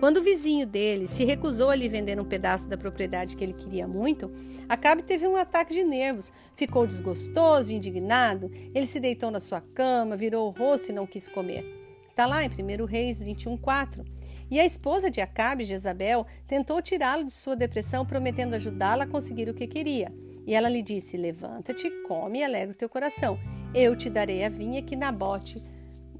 Quando 0.00 0.18
o 0.18 0.22
vizinho 0.22 0.66
dele 0.66 1.06
se 1.06 1.24
recusou 1.24 1.70
a 1.70 1.74
lhe 1.74 1.88
vender 1.88 2.20
um 2.20 2.26
pedaço 2.26 2.68
da 2.68 2.76
propriedade 2.76 3.38
que 3.38 3.42
ele 3.42 3.54
queria 3.54 3.88
muito, 3.88 4.30
Acabe 4.68 5.02
teve 5.02 5.26
um 5.26 5.34
ataque 5.34 5.72
de 5.72 5.82
nervos. 5.82 6.30
Ficou 6.54 6.86
desgostoso, 6.86 7.72
indignado. 7.72 8.50
Ele 8.74 8.86
se 8.86 9.00
deitou 9.00 9.30
na 9.30 9.40
sua 9.40 9.62
cama, 9.62 10.14
virou 10.14 10.46
o 10.46 10.50
rosto 10.50 10.90
e 10.90 10.94
não 10.94 11.06
quis 11.06 11.26
comer. 11.26 11.85
Está 12.16 12.24
lá 12.24 12.42
em 12.42 12.48
1 12.48 12.86
Reis 12.86 13.22
21:4. 13.22 14.02
E 14.50 14.58
a 14.58 14.64
esposa 14.64 15.10
de 15.10 15.20
Acabe, 15.20 15.64
Jezabel, 15.64 16.26
tentou 16.46 16.80
tirá-lo 16.80 17.26
de 17.26 17.30
sua 17.30 17.54
depressão, 17.54 18.06
prometendo 18.06 18.54
ajudá-la 18.54 19.04
a 19.04 19.06
conseguir 19.06 19.50
o 19.50 19.54
que 19.54 19.66
queria. 19.66 20.10
E 20.46 20.54
ela 20.54 20.66
lhe 20.66 20.80
disse: 20.80 21.18
Levanta-te, 21.18 21.90
come 22.08 22.38
e 22.38 22.42
alegra 22.42 22.72
o 22.72 22.74
teu 22.74 22.88
coração. 22.88 23.38
Eu 23.74 23.94
te 23.94 24.08
darei 24.08 24.42
a 24.46 24.48
vinha 24.48 24.80
que 24.80 24.96
Nabote, 24.96 25.62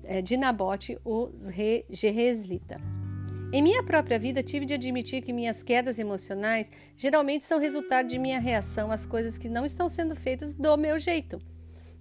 eh, 0.05 0.21
de 0.21 0.37
Nabote, 0.37 0.99
o 1.03 1.31
Jereslita. 1.89 2.79
Em 3.51 3.63
minha 3.63 3.83
própria 3.83 4.19
vida, 4.19 4.43
tive 4.43 4.67
de 4.67 4.75
admitir 4.75 5.23
que 5.23 5.33
minhas 5.33 5.63
quedas 5.63 5.99
emocionais 5.99 6.71
geralmente 6.95 7.47
são 7.47 7.59
resultado 7.59 8.09
de 8.09 8.19
minha 8.19 8.39
reação 8.39 8.91
às 8.91 9.07
coisas 9.07 9.39
que 9.39 9.49
não 9.49 9.65
estão 9.65 9.89
sendo 9.89 10.15
feitas 10.15 10.53
do 10.53 10.77
meu 10.77 10.99
jeito. 10.99 11.41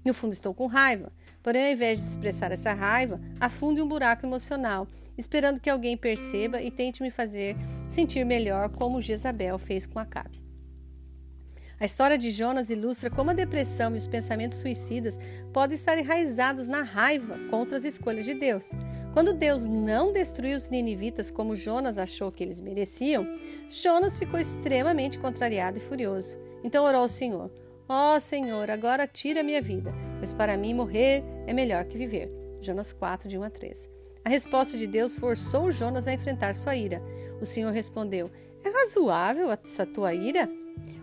No 0.03 0.13
fundo, 0.13 0.33
estou 0.33 0.53
com 0.53 0.67
raiva, 0.67 1.13
porém, 1.45 1.67
ao 1.67 1.73
invés 1.73 1.99
de 1.99 2.07
expressar 2.07 2.51
essa 2.51 2.73
raiva, 2.73 3.21
afundo 3.39 3.79
em 3.79 3.83
um 3.83 3.87
buraco 3.87 4.25
emocional, 4.25 4.87
esperando 5.15 5.59
que 5.59 5.69
alguém 5.69 5.95
perceba 5.95 6.59
e 6.59 6.71
tente 6.71 7.03
me 7.03 7.11
fazer 7.11 7.55
sentir 7.87 8.25
melhor, 8.25 8.67
como 8.69 8.99
Jezabel 8.99 9.59
fez 9.59 9.85
com 9.85 9.99
Acabe. 9.99 10.43
A 11.79 11.85
história 11.85 12.17
de 12.17 12.31
Jonas 12.31 12.71
ilustra 12.71 13.11
como 13.11 13.29
a 13.29 13.33
depressão 13.33 13.93
e 13.93 13.97
os 13.99 14.07
pensamentos 14.07 14.57
suicidas 14.57 15.19
podem 15.53 15.75
estar 15.75 15.99
enraizados 15.99 16.67
na 16.67 16.81
raiva 16.81 17.37
contra 17.51 17.77
as 17.77 17.83
escolhas 17.83 18.25
de 18.25 18.33
Deus. 18.33 18.71
Quando 19.13 19.31
Deus 19.31 19.67
não 19.67 20.11
destruiu 20.11 20.57
os 20.57 20.71
ninivitas 20.71 21.29
como 21.29 21.55
Jonas 21.55 21.99
achou 21.99 22.31
que 22.31 22.43
eles 22.43 22.59
mereciam, 22.59 23.23
Jonas 23.69 24.17
ficou 24.17 24.39
extremamente 24.39 25.19
contrariado 25.19 25.77
e 25.77 25.81
furioso. 25.81 26.39
Então 26.63 26.83
orou 26.83 27.01
ao 27.01 27.09
Senhor: 27.09 27.51
Ó 27.87 28.15
oh, 28.15 28.19
Senhor, 28.19 28.71
agora 28.71 29.05
tira 29.05 29.43
minha 29.43 29.61
vida, 29.61 29.93
pois 30.17 30.33
para 30.33 30.57
mim 30.57 30.73
morrer 30.73 31.23
é 31.45 31.53
melhor 31.53 31.85
que 31.85 31.97
viver. 31.97 32.31
Jonas 32.59 32.91
4, 32.91 33.29
de 33.29 33.37
1 33.37 33.43
a 33.43 33.49
13. 33.51 33.89
A 34.23 34.29
resposta 34.29 34.75
de 34.75 34.87
Deus 34.87 35.15
forçou 35.15 35.69
Jonas 35.69 36.07
a 36.07 36.13
enfrentar 36.13 36.55
sua 36.55 36.75
ira. 36.75 36.99
O 37.39 37.45
Senhor 37.45 37.71
respondeu: 37.71 38.31
É 38.63 38.69
razoável 38.69 39.51
essa 39.51 39.85
tua 39.85 40.15
ira? 40.15 40.49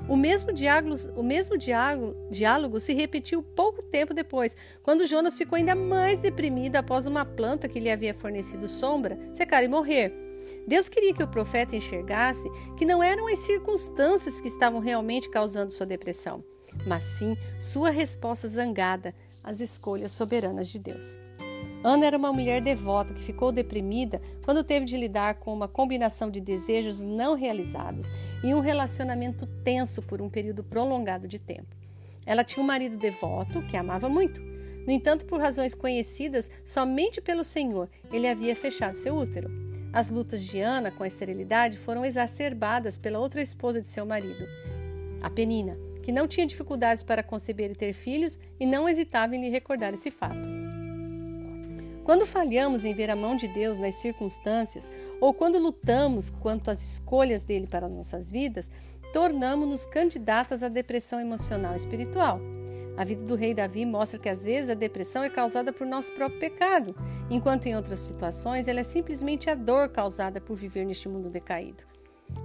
O 0.08 0.16
mesmo 0.16 0.52
diálogo, 0.52 0.96
o 1.14 1.22
mesmo 1.22 1.56
diálogo, 1.56 2.16
diálogo 2.28 2.80
se 2.80 2.92
repetiu 2.92 3.44
pouco 3.44 3.80
tempo 3.80 4.12
depois, 4.12 4.56
quando 4.82 5.06
Jonas 5.06 5.38
ficou 5.38 5.56
ainda 5.56 5.76
mais 5.76 6.18
deprimido 6.18 6.74
após 6.74 7.06
uma 7.06 7.24
planta 7.24 7.68
que 7.68 7.78
lhe 7.78 7.92
havia 7.92 8.12
fornecido 8.12 8.68
sombra 8.68 9.16
secar 9.32 9.62
e 9.62 9.68
morrer. 9.68 10.12
Deus 10.66 10.88
queria 10.88 11.14
que 11.14 11.22
o 11.22 11.28
profeta 11.28 11.76
enxergasse 11.76 12.50
que 12.76 12.84
não 12.84 13.00
eram 13.00 13.28
as 13.28 13.38
circunstâncias 13.38 14.40
que 14.40 14.48
estavam 14.48 14.80
realmente 14.80 15.30
causando 15.30 15.72
sua 15.72 15.86
depressão, 15.86 16.44
mas 16.86 17.04
sim 17.04 17.36
sua 17.58 17.90
resposta 17.90 18.48
zangada 18.48 19.14
às 19.42 19.60
escolhas 19.60 20.12
soberanas 20.12 20.68
de 20.68 20.78
Deus. 20.78 21.18
Ana 21.84 22.06
era 22.06 22.16
uma 22.16 22.32
mulher 22.32 22.60
devota 22.60 23.12
que 23.12 23.22
ficou 23.22 23.50
deprimida 23.50 24.22
quando 24.44 24.62
teve 24.62 24.86
de 24.86 24.96
lidar 24.96 25.34
com 25.34 25.52
uma 25.52 25.66
combinação 25.66 26.30
de 26.30 26.40
desejos 26.40 27.00
não 27.00 27.34
realizados 27.34 28.06
e 28.42 28.54
um 28.54 28.60
relacionamento 28.60 29.46
tenso 29.64 30.00
por 30.00 30.22
um 30.22 30.28
período 30.28 30.62
prolongado 30.62 31.26
de 31.26 31.40
tempo. 31.40 31.74
Ela 32.24 32.44
tinha 32.44 32.62
um 32.62 32.66
marido 32.66 32.96
devoto 32.96 33.62
que 33.62 33.76
amava 33.76 34.08
muito. 34.08 34.40
No 34.86 34.92
entanto, 34.92 35.24
por 35.24 35.40
razões 35.40 35.74
conhecidas 35.74 36.48
somente 36.64 37.20
pelo 37.20 37.42
Senhor, 37.42 37.88
ele 38.12 38.28
havia 38.28 38.54
fechado 38.54 38.94
seu 38.94 39.16
útero. 39.16 39.50
As 39.92 40.08
lutas 40.08 40.42
de 40.44 40.60
Ana 40.60 40.90
com 40.90 41.02
a 41.02 41.08
esterilidade 41.08 41.76
foram 41.76 42.04
exacerbadas 42.04 42.96
pela 42.96 43.18
outra 43.18 43.42
esposa 43.42 43.80
de 43.80 43.88
seu 43.88 44.06
marido, 44.06 44.46
a 45.20 45.28
Penina, 45.28 45.76
que 46.02 46.12
não 46.12 46.26
tinha 46.26 46.46
dificuldades 46.46 47.02
para 47.02 47.22
conceber 47.22 47.70
e 47.70 47.74
ter 47.74 47.92
filhos 47.92 48.38
e 48.58 48.66
não 48.66 48.88
hesitava 48.88 49.36
em 49.36 49.40
lhe 49.40 49.48
recordar 49.48 49.94
esse 49.94 50.10
fato. 50.10 50.48
Quando 52.04 52.26
falhamos 52.26 52.84
em 52.84 52.92
ver 52.92 53.10
a 53.10 53.16
mão 53.16 53.36
de 53.36 53.46
Deus 53.46 53.78
nas 53.78 53.94
circunstâncias, 53.94 54.90
ou 55.20 55.32
quando 55.32 55.58
lutamos 55.58 56.30
quanto 56.30 56.70
às 56.70 56.82
escolhas 56.82 57.44
dele 57.44 57.68
para 57.68 57.88
nossas 57.88 58.28
vidas, 58.28 58.68
tornamos-nos 59.12 59.86
candidatas 59.86 60.62
à 60.62 60.68
depressão 60.68 61.20
emocional 61.20 61.74
e 61.74 61.76
espiritual. 61.76 62.40
A 62.96 63.04
vida 63.04 63.24
do 63.24 63.36
rei 63.36 63.54
Davi 63.54 63.86
mostra 63.86 64.18
que 64.18 64.28
às 64.28 64.44
vezes 64.44 64.68
a 64.68 64.74
depressão 64.74 65.22
é 65.22 65.30
causada 65.30 65.72
por 65.72 65.86
nosso 65.86 66.12
próprio 66.12 66.40
pecado, 66.40 66.94
enquanto 67.30 67.66
em 67.66 67.76
outras 67.76 68.00
situações 68.00 68.68
ela 68.68 68.80
é 68.80 68.84
simplesmente 68.84 69.48
a 69.48 69.54
dor 69.54 69.88
causada 69.88 70.40
por 70.40 70.56
viver 70.56 70.84
neste 70.84 71.08
mundo 71.08 71.30
decaído. 71.30 71.84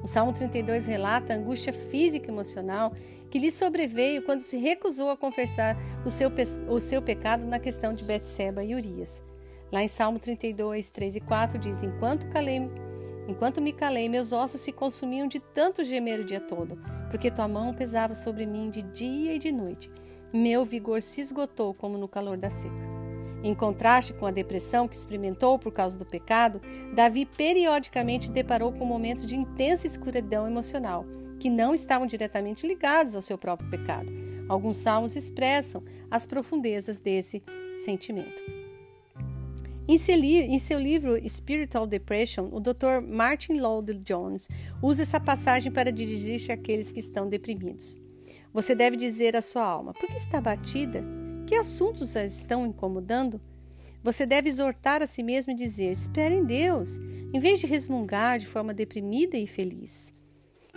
O 0.04 0.08
Salmo 0.08 0.32
32 0.32 0.86
relata 0.86 1.34
a 1.34 1.36
angústia 1.36 1.74
física 1.74 2.28
e 2.28 2.30
emocional 2.30 2.94
que 3.30 3.40
lhe 3.40 3.52
sobreveio 3.52 4.24
quando 4.24 4.42
se 4.42 4.58
recusou 4.58 5.10
a 5.10 5.18
confessar 5.18 5.78
o 6.06 6.10
seu, 6.10 6.32
o 6.70 6.80
seu 6.80 7.02
pecado 7.02 7.46
na 7.46 7.60
questão 7.60 7.94
de 7.94 8.04
Betseba 8.04 8.64
e 8.64 8.74
Urias. 8.74 9.22
Lá 9.72 9.84
em 9.84 9.88
Salmo 9.88 10.18
32, 10.18 10.90
3 10.90 11.18
e 11.18 11.20
4 11.20 11.60
diz: 11.60 11.84
Enquanto 11.84 12.28
calei, 12.30 12.62
enquanto 13.28 13.62
me 13.62 13.74
calei, 13.74 14.08
meus 14.08 14.32
ossos 14.32 14.62
se 14.62 14.72
consumiam 14.72 15.28
de 15.28 15.40
tanto 15.40 15.84
gemer 15.84 16.22
o 16.22 16.24
dia 16.24 16.40
todo, 16.40 16.80
porque 17.10 17.30
tua 17.30 17.48
mão 17.48 17.74
pesava 17.74 18.16
sobre 18.16 18.46
mim 18.46 18.70
de 18.70 18.82
dia 18.82 19.34
e 19.34 19.40
de 19.40 19.52
noite. 19.52 19.92
Meu 20.34 20.64
vigor 20.64 21.02
se 21.02 21.22
esgotou 21.22 21.74
como 21.74 21.98
no 21.98 22.08
calor 22.08 22.38
da 22.38 22.50
seca. 22.50 22.97
Em 23.44 23.54
contraste 23.54 24.14
com 24.14 24.26
a 24.26 24.32
depressão 24.32 24.88
que 24.88 24.96
experimentou 24.96 25.60
por 25.60 25.72
causa 25.72 25.98
do 25.98 26.06
pecado, 26.06 26.62
Davi 26.94 27.26
periodicamente 27.26 28.32
deparou 28.32 28.72
com 28.72 28.86
momentos 28.86 29.26
de 29.26 29.36
intensa 29.36 29.86
escuridão 29.86 30.48
emocional, 30.48 31.06
que 31.40 31.50
não 31.50 31.74
estavam 31.74 32.08
diretamente 32.08 32.68
ligados 32.68 33.16
ao 33.16 33.22
seu 33.22 33.38
próprio 33.38 33.70
pecado. 33.70 34.12
Alguns 34.50 34.78
salmos 34.78 35.16
expressam 35.16 35.84
as 36.10 36.26
profundezas 36.26 37.00
desse 37.00 37.44
sentimento. 37.78 38.42
Em 39.88 39.98
seu, 39.98 40.80
livro 40.80 41.18
Spiritual 41.30 41.88
Depression, 41.88 42.50
o 42.52 42.60
Dr. 42.60 43.02
Martin 43.08 43.54
Lloyd 43.54 43.94
Jones 44.04 44.50
usa 44.82 45.04
essa 45.04 45.20
passagem 45.20 45.72
para 45.72 45.94
dirigir-se 45.94 46.52
àqueles 46.52 46.92
que 46.92 47.00
estão 47.00 47.30
deprimidos. 47.30 47.98
Você 48.54 48.76
deve 48.76 48.98
dizer 48.98 49.36
à 49.38 49.42
sua 49.42 49.66
alma: 49.66 49.94
por 49.94 50.08
que 50.08 50.16
está 50.18 50.42
batida? 50.42 51.06
Que 51.48 51.56
assuntos 51.56 52.18
a 52.18 52.26
estão 52.26 52.66
incomodando? 52.66 53.40
Você 54.04 54.26
deve 54.26 54.50
exortar 54.50 55.02
a 55.02 55.08
si 55.08 55.24
mesmo 55.24 55.54
e 55.54 55.56
dizer: 55.56 55.94
espere 55.94 56.36
em 56.36 56.44
Deus, 56.44 56.98
em 57.34 57.40
vez 57.40 57.62
de 57.62 57.66
resmungar 57.66 58.38
de 58.38 58.46
forma 58.46 58.74
deprimida 58.74 59.38
e 59.38 59.48
feliz. 59.48 60.14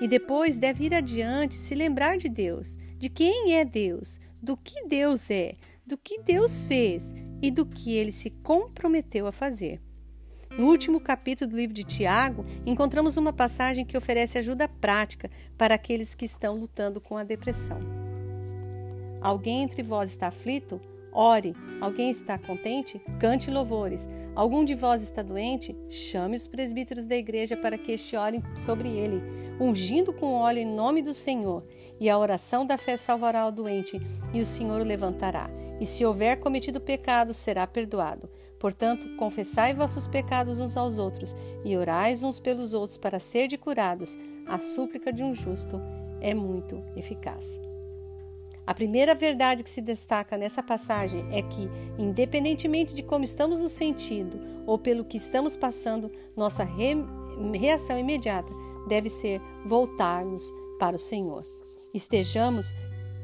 E 0.00 0.06
depois 0.06 0.58
deve 0.58 0.84
ir 0.84 0.94
adiante, 0.94 1.56
se 1.56 1.74
lembrar 1.74 2.18
de 2.18 2.28
Deus, 2.28 2.76
de 2.96 3.08
quem 3.08 3.56
é 3.56 3.64
Deus, 3.64 4.20
do 4.40 4.56
que 4.56 4.86
Deus 4.86 5.28
é, 5.28 5.56
do 5.84 5.98
que 5.98 6.22
Deus 6.22 6.64
fez 6.66 7.12
e 7.42 7.50
do 7.50 7.66
que 7.66 7.96
ele 7.96 8.12
se 8.12 8.30
comprometeu 8.30 9.26
a 9.26 9.32
fazer. 9.32 9.82
No 10.56 10.68
último 10.68 11.00
capítulo 11.00 11.50
do 11.50 11.56
livro 11.56 11.74
de 11.74 11.82
Tiago, 11.82 12.44
encontramos 12.64 13.16
uma 13.16 13.32
passagem 13.32 13.84
que 13.84 13.98
oferece 13.98 14.38
ajuda 14.38 14.68
prática 14.68 15.28
para 15.58 15.74
aqueles 15.74 16.14
que 16.14 16.24
estão 16.24 16.54
lutando 16.54 17.00
com 17.00 17.16
a 17.16 17.24
depressão. 17.24 17.99
Alguém 19.20 19.62
entre 19.62 19.82
vós 19.82 20.10
está 20.10 20.28
aflito? 20.28 20.80
Ore. 21.12 21.54
Alguém 21.80 22.10
está 22.10 22.38
contente? 22.38 23.00
Cante 23.18 23.50
louvores. 23.50 24.08
Algum 24.34 24.64
de 24.64 24.74
vós 24.74 25.02
está 25.02 25.22
doente? 25.22 25.76
Chame 25.88 26.36
os 26.36 26.46
presbíteros 26.46 27.06
da 27.06 27.16
igreja 27.16 27.56
para 27.56 27.76
que 27.76 27.92
este 27.92 28.16
orem 28.16 28.42
sobre 28.54 28.88
ele, 28.88 29.22
ungindo 29.58 30.12
com 30.12 30.34
óleo 30.34 30.58
em 30.58 30.66
nome 30.66 31.02
do 31.02 31.12
Senhor. 31.12 31.64
E 31.98 32.08
a 32.08 32.18
oração 32.18 32.64
da 32.64 32.78
fé 32.78 32.96
salvará 32.96 33.46
o 33.46 33.52
doente, 33.52 34.00
e 34.32 34.40
o 34.40 34.46
Senhor 34.46 34.80
o 34.80 34.84
levantará 34.84 35.50
e 35.80 35.86
se 35.86 36.04
houver 36.04 36.38
cometido 36.38 36.78
pecado, 36.80 37.32
será 37.32 37.66
perdoado. 37.66 38.28
Portanto, 38.58 39.16
confessai 39.16 39.72
vossos 39.72 40.06
pecados 40.06 40.60
uns 40.60 40.76
aos 40.76 40.98
outros 40.98 41.34
e 41.64 41.74
orais 41.74 42.22
uns 42.22 42.38
pelos 42.38 42.74
outros 42.74 42.98
para 42.98 43.18
serdes 43.18 43.58
curados. 43.58 44.18
A 44.46 44.58
súplica 44.58 45.10
de 45.10 45.22
um 45.22 45.32
justo 45.32 45.80
é 46.20 46.34
muito 46.34 46.78
eficaz. 46.94 47.58
A 48.70 48.74
primeira 48.80 49.16
verdade 49.16 49.64
que 49.64 49.68
se 49.68 49.80
destaca 49.80 50.38
nessa 50.38 50.62
passagem 50.62 51.26
é 51.32 51.42
que, 51.42 51.68
independentemente 51.98 52.94
de 52.94 53.02
como 53.02 53.24
estamos 53.24 53.58
nos 53.58 53.72
sentindo 53.72 54.40
ou 54.64 54.78
pelo 54.78 55.04
que 55.04 55.16
estamos 55.16 55.56
passando, 55.56 56.08
nossa 56.36 56.62
re 56.62 56.94
reação 57.58 57.98
imediata 57.98 58.52
deve 58.86 59.10
ser 59.10 59.42
voltarmos 59.66 60.44
para 60.78 60.94
o 60.94 61.00
Senhor. 61.00 61.44
Estejamos 61.92 62.72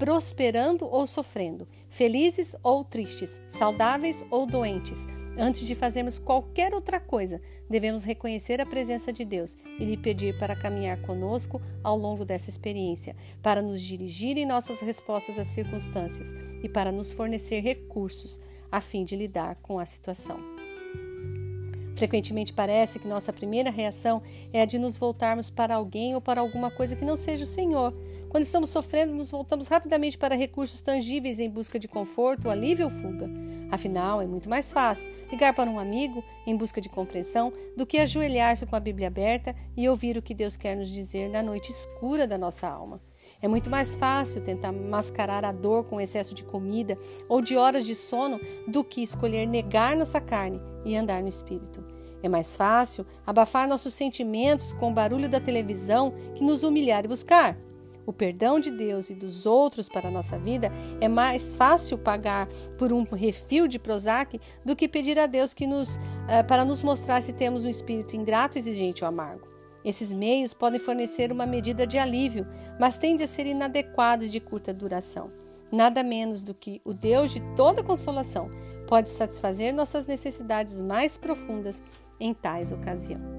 prosperando 0.00 0.84
ou 0.84 1.06
sofrendo, 1.06 1.68
felizes 1.90 2.56
ou 2.60 2.84
tristes, 2.84 3.40
saudáveis 3.46 4.24
ou 4.32 4.48
doentes. 4.48 5.06
Antes 5.38 5.66
de 5.66 5.74
fazermos 5.74 6.18
qualquer 6.18 6.72
outra 6.72 6.98
coisa, 6.98 7.42
devemos 7.68 8.04
reconhecer 8.04 8.60
a 8.60 8.66
presença 8.66 9.12
de 9.12 9.24
Deus 9.24 9.56
e 9.78 9.84
lhe 9.84 9.96
pedir 9.96 10.38
para 10.38 10.56
caminhar 10.56 11.00
conosco 11.02 11.60
ao 11.84 11.96
longo 11.98 12.24
dessa 12.24 12.48
experiência, 12.48 13.14
para 13.42 13.60
nos 13.60 13.82
dirigir 13.82 14.38
em 14.38 14.46
nossas 14.46 14.80
respostas 14.80 15.38
às 15.38 15.48
circunstâncias 15.48 16.34
e 16.62 16.68
para 16.68 16.90
nos 16.90 17.12
fornecer 17.12 17.60
recursos 17.60 18.40
a 18.72 18.80
fim 18.80 19.04
de 19.04 19.14
lidar 19.14 19.56
com 19.56 19.78
a 19.78 19.84
situação. 19.84 20.38
Frequentemente 21.96 22.52
parece 22.52 22.98
que 22.98 23.08
nossa 23.08 23.32
primeira 23.32 23.70
reação 23.70 24.22
é 24.52 24.62
a 24.62 24.66
de 24.66 24.78
nos 24.78 24.96
voltarmos 24.96 25.50
para 25.50 25.74
alguém 25.74 26.14
ou 26.14 26.20
para 26.20 26.40
alguma 26.40 26.70
coisa 26.70 26.96
que 26.96 27.04
não 27.04 27.16
seja 27.16 27.44
o 27.44 27.46
Senhor, 27.46 27.94
quando 28.28 28.42
estamos 28.42 28.70
sofrendo, 28.70 29.14
nos 29.14 29.30
voltamos 29.30 29.68
rapidamente 29.68 30.18
para 30.18 30.34
recursos 30.34 30.82
tangíveis 30.82 31.40
em 31.40 31.48
busca 31.48 31.78
de 31.78 31.88
conforto, 31.88 32.50
alívio 32.50 32.86
ou 32.86 32.90
fuga. 32.90 33.30
Afinal, 33.70 34.22
é 34.22 34.26
muito 34.26 34.48
mais 34.48 34.72
fácil 34.72 35.08
ligar 35.30 35.52
para 35.54 35.68
um 35.68 35.78
amigo 35.78 36.22
em 36.46 36.56
busca 36.56 36.80
de 36.80 36.88
compreensão 36.88 37.52
do 37.76 37.86
que 37.86 37.98
ajoelhar-se 37.98 38.66
com 38.66 38.76
a 38.76 38.80
Bíblia 38.80 39.08
aberta 39.08 39.54
e 39.76 39.88
ouvir 39.88 40.16
o 40.16 40.22
que 40.22 40.34
Deus 40.34 40.56
quer 40.56 40.76
nos 40.76 40.88
dizer 40.88 41.28
na 41.28 41.42
noite 41.42 41.70
escura 41.70 42.26
da 42.26 42.38
nossa 42.38 42.68
alma. 42.68 43.00
É 43.42 43.48
muito 43.48 43.68
mais 43.68 43.94
fácil 43.94 44.42
tentar 44.42 44.72
mascarar 44.72 45.44
a 45.44 45.52
dor 45.52 45.84
com 45.84 46.00
excesso 46.00 46.34
de 46.34 46.44
comida 46.44 46.96
ou 47.28 47.42
de 47.42 47.56
horas 47.56 47.84
de 47.84 47.94
sono 47.94 48.40
do 48.66 48.82
que 48.82 49.02
escolher 49.02 49.46
negar 49.46 49.96
nossa 49.96 50.20
carne 50.20 50.60
e 50.84 50.96
andar 50.96 51.20
no 51.20 51.28
espírito. 51.28 51.84
É 52.22 52.28
mais 52.28 52.56
fácil 52.56 53.06
abafar 53.26 53.68
nossos 53.68 53.92
sentimentos 53.92 54.72
com 54.74 54.90
o 54.90 54.94
barulho 54.94 55.28
da 55.28 55.40
televisão 55.40 56.14
que 56.34 56.42
nos 56.42 56.62
humilhar 56.62 57.04
e 57.04 57.08
buscar. 57.08 57.56
O 58.06 58.12
perdão 58.12 58.60
de 58.60 58.70
Deus 58.70 59.10
e 59.10 59.14
dos 59.14 59.44
outros 59.44 59.88
para 59.88 60.08
a 60.08 60.10
nossa 60.10 60.38
vida 60.38 60.70
é 61.00 61.08
mais 61.08 61.56
fácil 61.56 61.98
pagar 61.98 62.48
por 62.78 62.92
um 62.92 63.02
refil 63.02 63.66
de 63.66 63.80
Prozac 63.80 64.40
do 64.64 64.76
que 64.76 64.88
pedir 64.88 65.18
a 65.18 65.26
Deus 65.26 65.52
que 65.52 65.66
nos, 65.66 65.96
uh, 65.96 66.46
para 66.46 66.64
nos 66.64 66.84
mostrar 66.84 67.20
se 67.20 67.32
temos 67.32 67.64
um 67.64 67.68
espírito 67.68 68.14
ingrato, 68.14 68.58
exigente 68.58 69.02
ou 69.02 69.08
amargo. 69.08 69.48
Esses 69.84 70.12
meios 70.12 70.54
podem 70.54 70.80
fornecer 70.80 71.32
uma 71.32 71.46
medida 71.46 71.86
de 71.86 71.98
alívio, 71.98 72.46
mas 72.78 72.96
tendem 72.96 73.24
a 73.24 73.28
ser 73.28 73.46
inadequados 73.46 74.30
de 74.30 74.38
curta 74.38 74.72
duração. 74.72 75.30
Nada 75.70 76.02
menos 76.04 76.44
do 76.44 76.54
que 76.54 76.80
o 76.84 76.94
Deus 76.94 77.32
de 77.32 77.40
toda 77.56 77.82
consolação 77.82 78.48
pode 78.86 79.08
satisfazer 79.08 79.74
nossas 79.74 80.06
necessidades 80.06 80.80
mais 80.80 81.18
profundas 81.18 81.82
em 82.20 82.32
tais 82.32 82.70
ocasiões. 82.70 83.35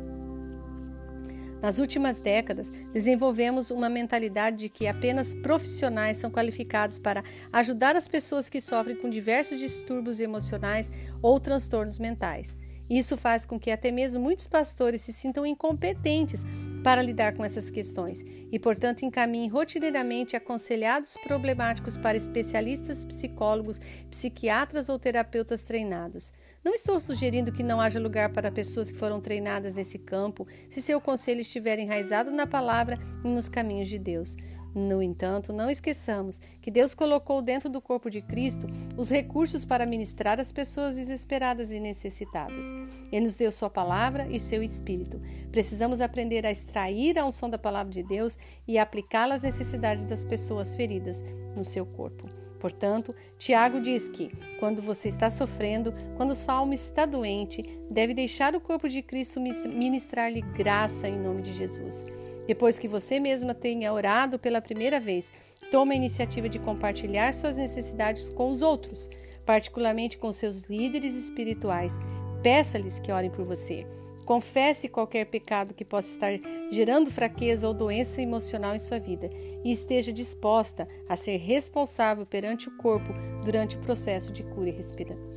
Nas 1.62 1.80
últimas 1.80 2.20
décadas, 2.20 2.72
desenvolvemos 2.94 3.72
uma 3.72 3.90
mentalidade 3.90 4.58
de 4.58 4.70
que 4.70 4.88
apenas 4.88 5.34
profissionais 5.34 6.18
são 6.18 6.30
qualificados 6.30 7.00
para 7.00 7.24
ajudar 7.52 7.96
as 7.96 8.08
pessoas 8.08 8.48
que 8.50 8.62
sofrem 8.62 8.96
com 8.96 9.10
diversos 9.10 9.60
distúrbios 9.60 10.20
emocionais 10.20 10.92
ou 11.22 11.40
transtornos 11.40 11.98
mentais. 11.98 12.56
Isso 12.90 13.18
faz 13.18 13.46
com 13.46 13.60
que 13.60 13.72
até 13.72 13.92
mesmo 13.92 14.20
muitos 14.20 14.48
pastores 14.48 15.02
se 15.02 15.12
sintam 15.12 15.46
incompetentes 15.46 16.46
para 16.84 17.02
lidar 17.02 17.34
com 17.34 17.44
essas 17.44 17.70
questões 17.70 18.24
e, 18.52 18.58
portanto, 18.60 19.04
encaminhe 19.04 19.48
rotineiramente 19.48 20.36
aconselhados 20.36 21.18
problemáticos 21.24 21.98
para 21.98 22.18
especialistas 22.18 23.06
psicólogos, 23.06 23.80
psiquiatras 24.10 24.90
ou 24.90 24.98
terapeutas 24.98 25.64
treinados. 25.64 26.34
Não 26.64 26.74
estou 26.74 27.00
sugerindo 27.00 27.52
que 27.52 27.64
não 27.64 27.80
haja 27.80 28.00
lugar 28.00 28.34
para 28.34 28.52
pessoas 28.52 28.92
que 28.92 28.98
foram 28.98 29.22
treinadas 29.22 29.74
nesse 29.74 29.98
campo, 29.98 30.46
se 30.70 30.82
seu 30.82 31.00
conselho 31.00 31.42
estiver 31.42 31.80
enraizado 31.80 32.30
na 32.32 32.46
palavra 32.46 33.00
e 33.24 33.28
nos 33.28 33.48
caminhos 33.48 33.88
de 33.88 33.98
Deus. 33.98 34.36
No 34.78 35.02
entanto, 35.02 35.52
não 35.52 35.72
esqueçamos 35.72 36.40
que 36.62 36.70
Deus 36.70 36.94
colocou 36.94 37.42
dentro 37.42 37.68
do 37.68 37.82
corpo 37.82 38.12
de 38.12 38.22
Cristo 38.22 38.68
os 38.96 39.10
recursos 39.10 39.66
para 39.66 39.88
ministrar 39.88 40.40
as 40.40 40.52
pessoas 40.52 40.98
desesperadas 40.98 41.72
e 41.72 41.80
necessitadas. 41.80 42.64
Ele 43.12 43.26
nos 43.26 43.38
deu 43.38 43.52
Sua 43.52 43.72
palavra 43.72 44.28
e 44.30 44.40
seu 44.40 44.62
Espírito. 44.62 45.20
Precisamos 45.52 46.00
aprender 46.00 46.46
a 46.46 46.52
extrair 46.52 47.18
a 47.18 47.26
unção 47.26 47.50
da 47.50 47.58
palavra 47.58 47.92
de 47.92 48.04
Deus 48.04 48.38
e 48.68 48.78
aplicá-la 48.78 49.34
às 49.34 49.42
necessidades 49.42 50.04
das 50.04 50.24
pessoas 50.24 50.76
feridas 50.76 51.24
no 51.56 51.66
seu 51.66 51.84
corpo. 51.84 52.30
Portanto, 52.60 53.16
Tiago 53.40 53.82
diz 53.82 54.08
que, 54.08 54.32
quando 54.60 54.80
você 54.80 55.10
está 55.10 55.28
sofrendo, 55.28 55.92
quando 56.18 56.36
sua 56.36 56.54
alma 56.54 56.76
está 56.76 57.08
doente, 57.08 57.64
deve 57.90 58.14
deixar 58.14 58.56
o 58.56 58.62
corpo 58.62 58.88
de 58.88 59.02
Cristo 59.02 59.40
ministrar-lhe 59.40 60.42
graça 60.42 61.10
em 61.10 61.18
nome 61.18 61.42
de 61.42 61.52
Jesus. 61.52 62.06
Depois 62.48 62.80
que 62.80 62.88
você 62.88 63.20
mesma 63.20 63.54
tenha 63.54 63.92
orado 63.92 64.40
pela 64.40 64.62
primeira 64.62 65.00
vez, 65.00 65.32
tome 65.70 65.94
a 65.94 65.98
iniciativa 65.98 66.48
de 66.48 66.60
compartilhar 66.60 67.34
suas 67.34 67.58
necessidades 67.58 68.30
com 68.30 68.50
os 68.50 68.62
outros, 68.62 69.10
particularmente 69.46 70.18
com 70.18 70.32
seus 70.32 70.64
líderes 70.64 71.14
espirituais. 71.14 72.00
Peça-lhes 72.42 73.00
que 73.00 73.12
orem 73.12 73.30
por 73.30 73.44
você. 73.44 73.86
Confesse 74.26 74.90
qualquer 74.90 75.26
pecado 75.26 75.74
que 75.74 75.86
possa 75.86 76.10
estar 76.10 76.32
gerando 76.70 77.10
fraqueza 77.10 77.68
ou 77.68 77.74
doença 77.74 78.22
emocional 78.22 78.76
em 78.76 78.80
sua 78.80 79.00
vida 79.00 79.30
e 79.64 79.72
esteja 79.72 80.12
disposta 80.12 80.88
a 81.08 81.16
ser 81.16 81.38
responsável 81.38 82.26
perante 82.26 82.68
o 82.68 82.76
corpo 82.78 83.14
durante 83.44 83.78
o 83.78 83.80
processo 83.80 84.32
de 84.32 84.44
cura 84.44 84.70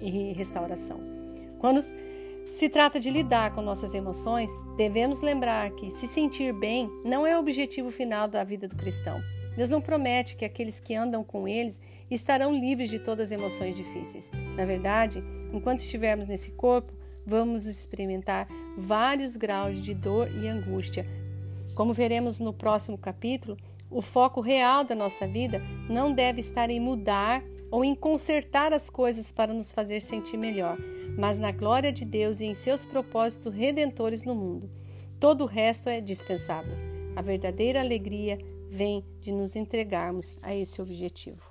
e 0.00 0.32
restauração. 0.32 1.00
Quando 1.60 1.80
se 2.50 2.68
trata 2.68 2.98
de 2.98 3.10
lidar 3.10 3.54
com 3.54 3.62
nossas 3.62 3.94
emoções, 3.94 4.50
devemos 4.76 5.20
lembrar 5.20 5.70
que 5.70 5.90
se 5.90 6.08
sentir 6.08 6.52
bem 6.52 6.90
não 7.04 7.26
é 7.26 7.36
o 7.36 7.40
objetivo 7.40 7.90
final 7.90 8.26
da 8.26 8.42
vida 8.42 8.66
do 8.66 8.76
cristão. 8.76 9.22
Deus 9.56 9.70
não 9.70 9.80
promete 9.80 10.36
que 10.36 10.44
aqueles 10.44 10.80
que 10.80 10.94
andam 10.94 11.22
com 11.22 11.46
eles 11.46 11.80
estarão 12.10 12.52
livres 12.52 12.90
de 12.90 12.98
todas 12.98 13.26
as 13.26 13.32
emoções 13.32 13.76
difíceis. 13.76 14.30
Na 14.56 14.64
verdade, 14.64 15.22
enquanto 15.52 15.80
estivermos 15.80 16.26
nesse 16.26 16.50
corpo, 16.52 16.92
vamos 17.26 17.66
experimentar 17.66 18.48
vários 18.76 19.36
graus 19.36 19.78
de 19.78 19.94
dor 19.94 20.28
e 20.30 20.48
angústia. 20.48 21.06
Como 21.74 21.92
veremos 21.92 22.40
no 22.40 22.52
próximo 22.52 22.98
capítulo, 22.98 23.56
o 23.90 24.02
foco 24.02 24.40
real 24.40 24.84
da 24.84 24.94
nossa 24.94 25.26
vida 25.26 25.62
não 25.88 26.12
deve 26.12 26.40
estar 26.40 26.70
em 26.70 26.80
mudar 26.80 27.42
ou 27.70 27.84
em 27.84 27.94
consertar 27.94 28.72
as 28.72 28.90
coisas 28.90 29.30
para 29.30 29.54
nos 29.54 29.72
fazer 29.72 30.00
sentir 30.00 30.36
melhor, 30.36 30.78
mas 31.16 31.38
na 31.38 31.52
glória 31.52 31.92
de 31.92 32.04
Deus 32.04 32.40
e 32.40 32.46
em 32.46 32.54
seus 32.54 32.84
propósitos 32.84 33.54
redentores 33.54 34.24
no 34.24 34.34
mundo. 34.34 34.70
Todo 35.18 35.42
o 35.42 35.46
resto 35.46 35.88
é 35.88 36.00
dispensável. 36.00 36.76
A 37.14 37.22
verdadeira 37.22 37.80
alegria 37.80 38.38
vem 38.68 39.04
de 39.20 39.32
nos 39.32 39.56
entregarmos 39.56 40.38
a 40.42 40.54
esse 40.54 40.80
objetivo. 40.80 41.49